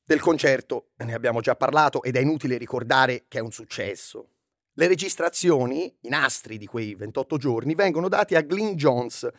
Del 0.06 0.20
concerto 0.20 0.90
ne 0.98 1.14
abbiamo 1.14 1.40
già 1.40 1.56
parlato 1.56 2.04
ed 2.04 2.18
è 2.18 2.20
inutile 2.20 2.58
ricordare 2.58 3.24
che 3.30 3.38
è 3.38 3.42
un 3.42 3.52
successo. 3.52 4.32
Le 4.74 4.88
registrazioni, 4.88 5.96
i 6.02 6.10
nastri 6.10 6.58
di 6.58 6.66
quei 6.66 6.94
28 6.94 7.38
giorni, 7.38 7.74
vengono 7.74 8.10
dati 8.10 8.36
a 8.36 8.42
Glyn 8.42 8.76
Jones, 8.76 9.30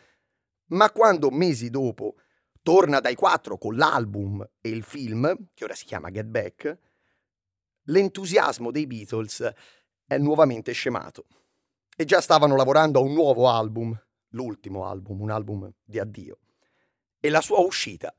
ma 0.69 0.91
quando 0.91 1.29
mesi 1.29 1.69
dopo 1.69 2.15
torna 2.63 2.99
dai 2.99 3.13
quattro 3.13 3.59
con 3.59 3.75
l'album 3.75 4.43
e 4.59 4.69
il 4.69 4.81
film, 4.81 5.49
che 5.53 5.65
ora 5.65 5.75
si 5.75 5.85
chiama 5.85 6.09
Get 6.09 6.25
Back, 6.25 6.77
l'entusiasmo 7.83 8.71
dei 8.71 8.87
Beatles 8.87 9.47
è 10.07 10.17
nuovamente 10.17 10.71
scemato. 10.71 11.27
E 11.95 12.05
già 12.05 12.21
stavano 12.21 12.55
lavorando 12.55 12.97
a 12.97 13.03
un 13.03 13.13
nuovo 13.13 13.49
album, 13.49 13.95
l'ultimo 14.29 14.87
album, 14.87 15.21
un 15.21 15.29
album 15.29 15.71
di 15.83 15.99
addio. 15.99 16.39
E 17.19 17.29
la 17.29 17.41
sua 17.41 17.59
uscita 17.59 18.11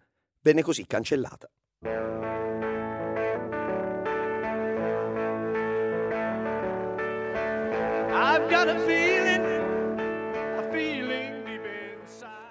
venne 0.42 0.62
così 0.62 0.86
cancellata. 0.86 1.50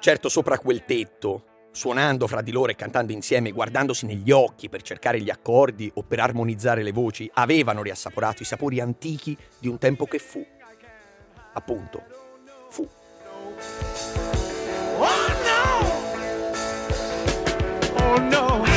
Certo, 0.05 0.29
sopra 0.29 0.59
quel 0.59 0.85
tetto, 0.85 1.45
suonando 1.71 2.27
fra 2.27 2.41
di 2.43 2.51
loro 2.51 2.71
e 2.71 2.75
cantando 2.75 3.11
insieme, 3.11 3.49
guardandosi 3.49 4.05
negli 4.05 4.29
occhi 4.29 4.69
per 4.69 4.83
cercare 4.83 5.19
gli 5.19 5.31
accordi 5.31 5.91
o 5.95 6.03
per 6.03 6.19
armonizzare 6.19 6.83
le 6.83 6.91
voci, 6.91 7.27
avevano 7.33 7.81
riassaporato 7.81 8.43
i 8.43 8.45
sapori 8.45 8.79
antichi 8.79 9.35
di 9.57 9.67
un 9.67 9.79
tempo 9.79 10.05
che 10.05 10.19
fu. 10.19 10.45
Appunto, 11.53 12.03
fu. 12.69 12.87
Oh 14.99 15.27
no! 15.43 15.93
Oh 17.97 18.19
no! 18.19 18.74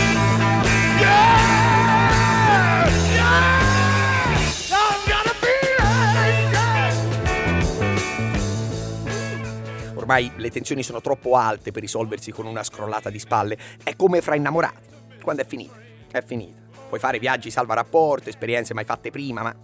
Ormai 10.11 10.33
le 10.37 10.51
tensioni 10.51 10.83
sono 10.83 11.03
troppo 11.03 11.37
alte 11.37 11.71
per 11.71 11.83
risolversi 11.83 12.33
con 12.33 12.47
una 12.47 12.63
scrollata 12.63 13.11
di 13.11 13.19
spalle. 13.19 13.59
È 13.85 13.95
come 13.95 14.23
fra 14.23 14.37
innamorati. 14.37 14.89
Quando 15.21 15.43
è 15.43 15.45
finita, 15.45 15.79
è 16.11 16.23
finita. 16.23 16.63
Puoi 16.89 16.99
fare 16.99 17.19
viaggi 17.19 17.51
salva 17.51 17.75
rapporto, 17.75 18.31
esperienze 18.31 18.73
mai 18.73 18.87
fatte 18.87 19.11
prima, 19.11 19.43
ma 19.43 19.55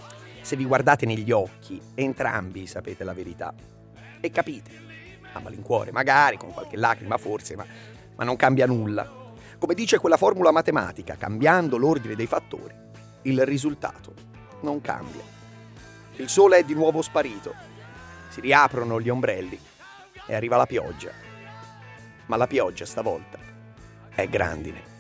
se 0.43 0.55
vi 0.57 0.67
guardate 0.67 1.07
negli 1.07 1.31
occhi, 1.31 1.81
entrambi 1.95 2.67
sapete 2.67 3.05
la 3.05 3.15
verità. 3.15 3.55
E 4.21 4.31
capite. 4.31 4.71
A 5.33 5.41
malincuore, 5.41 5.93
magari, 5.93 6.37
con 6.37 6.53
qualche 6.53 6.77
lacrima 6.77 7.17
forse, 7.17 7.57
ma, 7.57 7.65
ma 8.15 8.25
non 8.25 8.37
cambia 8.37 8.67
nulla. 8.67 9.11
Come 9.59 9.73
dice 9.73 9.99
quella 9.99 10.19
formula 10.19 10.51
matematica, 10.51 11.17
cambiando 11.17 11.79
l'ordine 11.79 12.17
dei 12.17 12.27
fattori, 12.27 12.75
il 13.23 13.47
risultato 13.47 14.13
non 14.61 14.83
cambia. 14.83 15.23
Il 16.17 16.29
sole 16.29 16.59
è 16.59 16.65
di 16.65 16.75
nuovo 16.75 17.01
sparito. 17.01 17.55
Si 18.29 18.43
riaprono 18.43 19.01
gli 19.01 19.09
ombrelli 19.09 19.73
e 20.27 20.35
arriva 20.35 20.57
la 20.57 20.67
pioggia. 20.67 21.11
Ma 22.27 22.37
la 22.37 22.47
pioggia 22.47 22.87
stavolta 22.87 23.39
è 24.15 24.29
grandine. 24.29 24.93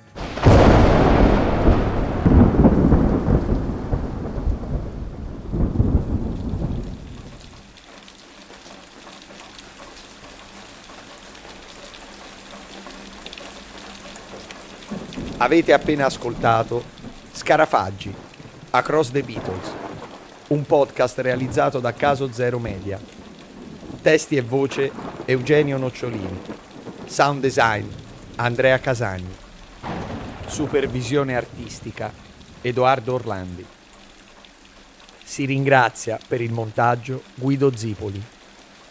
Avete 15.38 15.72
appena 15.72 16.06
ascoltato 16.06 16.82
Scarafaggi, 17.32 18.14
Across 18.70 19.10
the 19.10 19.22
Beatles, 19.22 19.72
un 20.48 20.64
podcast 20.64 21.18
realizzato 21.18 21.80
da 21.80 21.92
Caso 21.92 22.32
Zero 22.32 22.58
Media. 22.58 22.98
Testi 24.00 24.36
e 24.36 24.42
voce 24.42 24.90
Eugenio 25.26 25.78
Nocciolini. 25.78 26.38
Sound 27.06 27.40
design 27.40 27.88
Andrea 28.36 28.78
Casagni. 28.78 29.34
Supervisione 30.46 31.34
artistica 31.34 32.12
Edoardo 32.60 33.14
Orlandi. 33.14 33.64
Si 35.24 35.46
ringrazia 35.46 36.18
per 36.28 36.42
il 36.42 36.52
montaggio 36.52 37.22
Guido 37.36 37.74
Zipoli. 37.74 38.22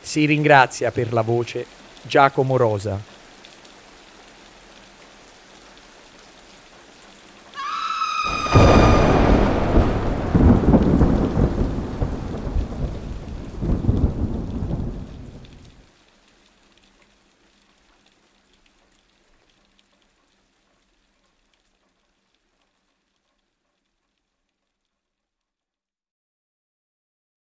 Si 0.02 0.26
ringrazia 0.26 0.90
per 0.90 1.14
la 1.14 1.22
voce 1.22 1.68
Giacomo 2.02 2.58
Rosa. 2.58 3.00